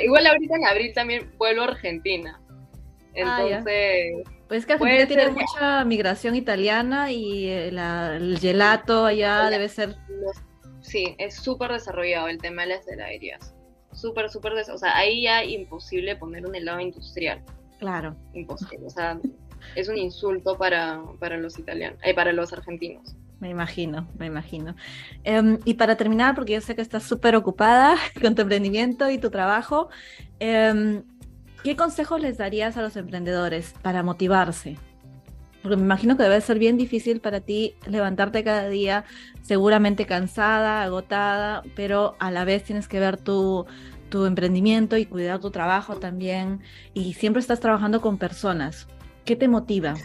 Igual 0.04 0.26
ahorita 0.26 0.56
en 0.56 0.66
abril 0.66 0.94
también 0.96 1.32
vuelvo 1.38 1.62
a 1.62 1.66
Argentina. 1.66 2.42
Ah, 3.24 3.44
Entonces... 3.44 4.24
pues 4.48 4.66
que 4.66 4.74
Argentina 4.74 5.08
tiene 5.08 5.30
mucha 5.30 5.86
migración 5.86 6.36
italiana 6.36 7.12
y 7.12 7.48
el, 7.48 8.40
gelato 8.40 9.06
allá 9.06 9.52
debe 9.52 9.70
ser... 9.70 9.96
Sí, 10.82 11.16
es 11.20 11.36
súper 11.36 11.72
desarrollado 11.72 12.30
el 12.30 12.40
tema 12.40 12.64
de 12.64 12.70
las 12.70 12.88
heladerías. 12.88 13.54
Súper, 13.92 14.32
súper, 14.32 14.54
o 14.54 14.78
sea, 14.78 14.98
ahí 14.98 15.22
ya 15.22 15.44
imposible 15.44 16.16
poner 16.16 16.48
un 16.48 16.56
helado 16.56 16.80
industrial. 16.80 17.44
Claro. 17.86 18.16
Imposible. 18.34 18.88
O 18.88 18.90
sea, 18.90 19.20
es 19.76 19.88
un 19.90 19.96
insulto 19.96 20.58
para, 20.58 21.04
para 21.20 21.38
los 21.38 21.60
italianos, 21.60 22.00
eh, 22.04 22.16
para 22.16 22.34
los 22.34 22.52
argentinos. 22.52 23.16
Me 23.40 23.50
imagino, 23.50 24.08
me 24.18 24.26
imagino. 24.26 24.76
Em, 25.24 25.60
y 25.66 25.76
para 25.76 25.96
terminar, 25.96 26.34
porque 26.34 26.54
yo 26.54 26.62
sé 26.62 26.76
que 26.76 26.82
estás 26.82 27.04
súper 27.04 27.36
ocupada 27.36 27.96
con 28.24 28.34
tu 28.34 28.42
emprendimiento 28.42 29.08
y 29.12 29.20
tu 29.20 29.30
trabajo, 29.30 29.90
em, 30.40 31.04
¿qué 31.64 31.76
consejos 31.76 32.20
les 32.20 32.40
darías 32.40 32.76
a 32.76 32.82
los 32.82 32.96
emprendedores 32.96 33.76
para 33.84 34.02
motivarse? 34.02 34.78
Porque 35.62 35.78
me 35.78 35.84
imagino 35.84 36.18
que 36.18 36.24
debe 36.24 36.42
ser 36.42 36.58
bien 36.58 36.76
difícil 36.76 37.22
para 37.22 37.40
ti 37.40 37.76
levantarte 37.86 38.44
cada 38.44 38.68
día, 38.68 39.06
seguramente 39.44 40.08
cansada, 40.08 40.82
agotada, 40.82 41.62
pero 41.76 42.16
a 42.18 42.32
la 42.32 42.46
vez 42.46 42.64
tienes 42.64 42.88
que 42.88 43.00
ver 43.00 43.18
tu, 43.18 43.68
tu 44.16 44.26
emprendimiento 44.26 44.96
y 44.96 45.06
cuidar 45.06 45.42
tu 45.42 45.52
trabajo 45.52 45.98
también. 45.98 46.62
Y 46.94 47.16
siempre 47.16 47.42
estás 47.42 47.60
trabajando 47.60 48.00
con 48.00 48.18
personas. 48.18 48.88
¿Qué 49.26 49.36
te 49.36 49.50
motiva? 49.50 49.96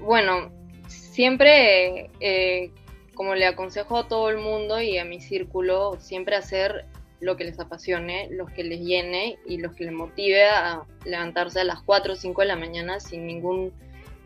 Bueno, 0.00 0.50
siempre, 0.86 2.10
eh, 2.20 2.70
como 3.14 3.34
le 3.34 3.44
aconsejo 3.44 3.98
a 3.98 4.08
todo 4.08 4.30
el 4.30 4.38
mundo 4.38 4.80
y 4.80 4.96
a 4.96 5.04
mi 5.04 5.20
círculo, 5.20 5.98
siempre 6.00 6.34
hacer 6.34 6.86
lo 7.20 7.36
que 7.36 7.44
les 7.44 7.60
apasione, 7.60 8.28
lo 8.30 8.46
que 8.46 8.64
les 8.64 8.80
llene 8.80 9.36
y 9.44 9.58
lo 9.58 9.74
que 9.74 9.84
les 9.84 9.92
motive 9.92 10.46
a 10.46 10.84
levantarse 11.04 11.60
a 11.60 11.64
las 11.64 11.82
4 11.82 12.14
o 12.14 12.16
5 12.16 12.40
de 12.40 12.46
la 12.46 12.56
mañana 12.56 13.00
sin 13.00 13.26
ningún 13.26 13.70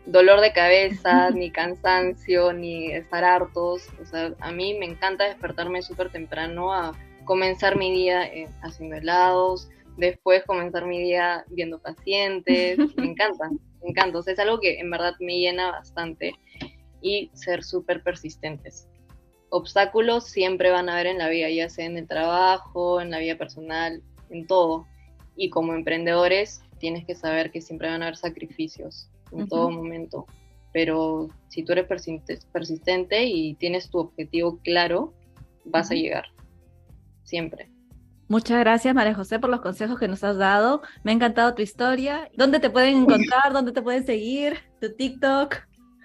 dolor 0.05 0.39
de 0.39 0.53
cabeza, 0.53 1.31
ni 1.35 1.51
cansancio, 1.51 2.53
ni 2.53 2.93
estar 2.93 3.25
hartos. 3.25 3.89
O 4.01 4.05
sea, 4.05 4.31
a 4.39 4.53
mí 4.53 4.73
me 4.79 4.85
encanta 4.85 5.25
despertarme 5.25 5.81
súper 5.81 6.09
temprano 6.13 6.71
a 6.71 6.93
comenzar 7.27 7.77
mi 7.77 7.91
día 7.91 8.25
eh, 8.25 8.49
haciendo 8.63 8.95
helados, 8.95 9.69
después 9.97 10.43
comenzar 10.45 10.87
mi 10.87 10.99
día 10.99 11.45
viendo 11.49 11.79
pacientes, 11.79 12.77
me 12.97 13.05
encanta, 13.05 13.49
me 13.83 13.89
encanta, 13.89 14.17
o 14.17 14.23
sea, 14.23 14.33
es 14.33 14.39
algo 14.39 14.59
que 14.59 14.79
en 14.79 14.89
verdad 14.89 15.13
me 15.19 15.37
llena 15.37 15.71
bastante 15.71 16.33
y 17.01 17.29
ser 17.33 17.63
súper 17.63 18.01
persistentes. 18.01 18.89
Obstáculos 19.49 20.25
siempre 20.25 20.71
van 20.71 20.89
a 20.89 20.93
haber 20.93 21.07
en 21.07 21.19
la 21.19 21.29
vida, 21.29 21.49
ya 21.49 21.69
sea 21.69 21.85
en 21.85 21.97
el 21.97 22.07
trabajo, 22.07 22.99
en 22.99 23.11
la 23.11 23.19
vida 23.19 23.37
personal, 23.37 24.01
en 24.29 24.47
todo. 24.47 24.87
Y 25.35 25.49
como 25.49 25.73
emprendedores 25.73 26.61
tienes 26.79 27.05
que 27.05 27.15
saber 27.15 27.51
que 27.51 27.61
siempre 27.61 27.87
van 27.87 28.01
a 28.01 28.07
haber 28.07 28.17
sacrificios 28.17 29.09
en 29.31 29.47
todo 29.47 29.69
momento. 29.69 30.25
Pero 30.73 31.29
si 31.47 31.63
tú 31.63 31.71
eres 31.71 31.87
persistente 32.51 33.23
y 33.23 33.53
tienes 33.53 33.89
tu 33.89 33.99
objetivo 33.99 34.59
claro, 34.63 35.13
vas 35.63 35.91
a 35.91 35.95
llegar 35.95 36.25
siempre. 37.27 37.69
Muchas 38.29 38.59
gracias, 38.59 38.93
María 38.93 39.13
José, 39.13 39.39
por 39.39 39.49
los 39.49 39.61
consejos 39.61 39.99
que 39.99 40.07
nos 40.07 40.23
has 40.23 40.37
dado. 40.37 40.81
Me 41.03 41.11
ha 41.11 41.15
encantado 41.15 41.53
tu 41.55 41.61
historia. 41.61 42.29
¿Dónde 42.35 42.59
te 42.59 42.69
pueden 42.69 42.97
encontrar? 42.97 43.53
¿Dónde 43.53 43.71
te 43.71 43.81
pueden 43.81 44.05
seguir? 44.05 44.57
¿Tu 44.81 44.93
TikTok? 44.93 45.55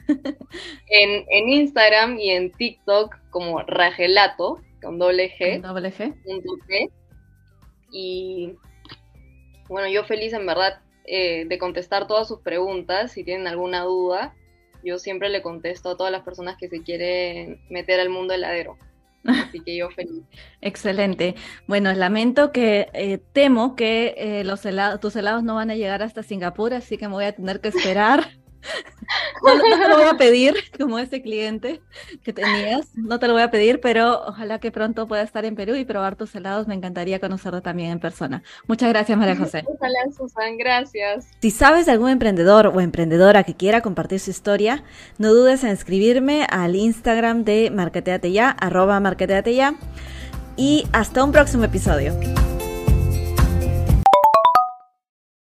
en, 0.89 1.49
Instagram 1.49 2.19
y 2.19 2.31
en 2.31 2.53
TikTok 2.53 3.17
como 3.31 3.63
Ragelato, 3.63 4.61
con 4.81 4.99
doble 4.99 5.33
G. 5.37 5.61
doble 5.61 5.93
G. 5.93 6.91
Y 7.91 8.57
bueno, 9.69 9.89
yo 9.89 10.05
feliz 10.05 10.33
en 10.33 10.47
verdad 10.47 10.81
eh, 11.05 11.45
de 11.47 11.59
contestar 11.59 12.07
todas 12.07 12.29
sus 12.29 12.41
preguntas. 12.41 13.13
Si 13.13 13.25
tienen 13.25 13.49
alguna 13.49 13.83
duda, 13.83 14.35
yo 14.85 14.99
siempre 14.99 15.29
le 15.29 15.43
contesto 15.43 15.91
a 15.91 15.97
todas 15.97 16.13
las 16.13 16.23
personas 16.23 16.57
que 16.57 16.69
se 16.69 16.83
quieren 16.83 17.61
meter 17.69 17.99
al 17.99 18.11
mundo 18.11 18.33
heladero. 18.33 18.77
Así 19.25 19.61
que 19.61 19.77
yo 19.77 19.89
feliz. 19.91 20.25
Excelente. 20.61 21.37
Bueno, 21.67 21.93
lamento 21.93 22.53
que 22.53 22.89
eh, 22.93 23.19
temo 23.33 23.77
que 23.77 24.15
eh, 24.17 24.45
los 24.45 24.65
helados, 24.65 25.01
tus 25.01 25.15
helados 25.17 25.43
no 25.43 25.55
van 25.55 25.71
a 25.71 25.77
llegar 25.77 26.03
hasta 26.03 26.23
Singapur, 26.23 26.75
así 26.75 26.99
que 26.99 27.07
me 27.09 27.15
voy 27.15 27.25
a 27.25 27.33
tener 27.33 27.61
que 27.61 27.69
esperar 27.69 28.31
no, 29.43 29.61
te 29.61 29.89
lo 29.89 29.97
voy 29.97 30.09
a 30.09 30.17
pedir, 30.17 30.55
como 30.79 30.99
ese 30.99 31.23
cliente 31.23 31.81
que 32.23 32.33
tenías, 32.33 32.87
no 32.95 33.19
te 33.19 33.27
lo 33.27 33.35
voy 33.35 33.43
a 33.43 33.51
pedir, 33.51 33.81
pero 33.81 34.23
ojalá 34.27 34.59
que 34.59 34.71
pronto 34.71 35.07
pueda 35.09 35.23
estar 35.23 35.45
en 35.45 35.55
Perú 35.55 35.75
y 35.75 35.85
probar 35.85 36.17
tus 36.17 36.35
helados. 36.35 36.67
Me 36.69 36.75
encantaría 36.75 37.19
conocerlo 37.19 37.63
también 37.63 37.91
en 37.91 38.01
persona. 38.01 38.43
Muchas 38.67 38.89
gracias, 38.89 39.19
María 39.19 39.37
José. 39.37 39.65
Ojalá, 39.67 39.99
Susan, 40.17 40.57
gracias. 40.57 41.27
Si 41.41 41.51
sabes 41.51 41.87
de 41.87 41.93
algún 41.93 42.11
emprendedor 42.11 42.69
o 42.69 42.81
emprendedora 42.81 43.43
que 43.45 43.55
quiera 43.55 43.81
compartir 43.81 44.21
su 44.21 44.31
historia, 44.31 44.85
no 45.19 45.33
dudes 45.33 45.65
en 45.65 45.71
escribirme 45.71 46.47
al 46.49 46.77
Instagram 46.77 47.45
de 47.45 47.71
Marketeate 47.71 48.33
Ya, 48.33 48.51
arroba 48.51 49.01
Marketeate 49.01 49.55
Ya. 49.55 49.75
Y 50.57 50.87
hasta 50.93 51.25
un 51.25 51.33
próximo 51.33 51.65
episodio. 51.65 52.13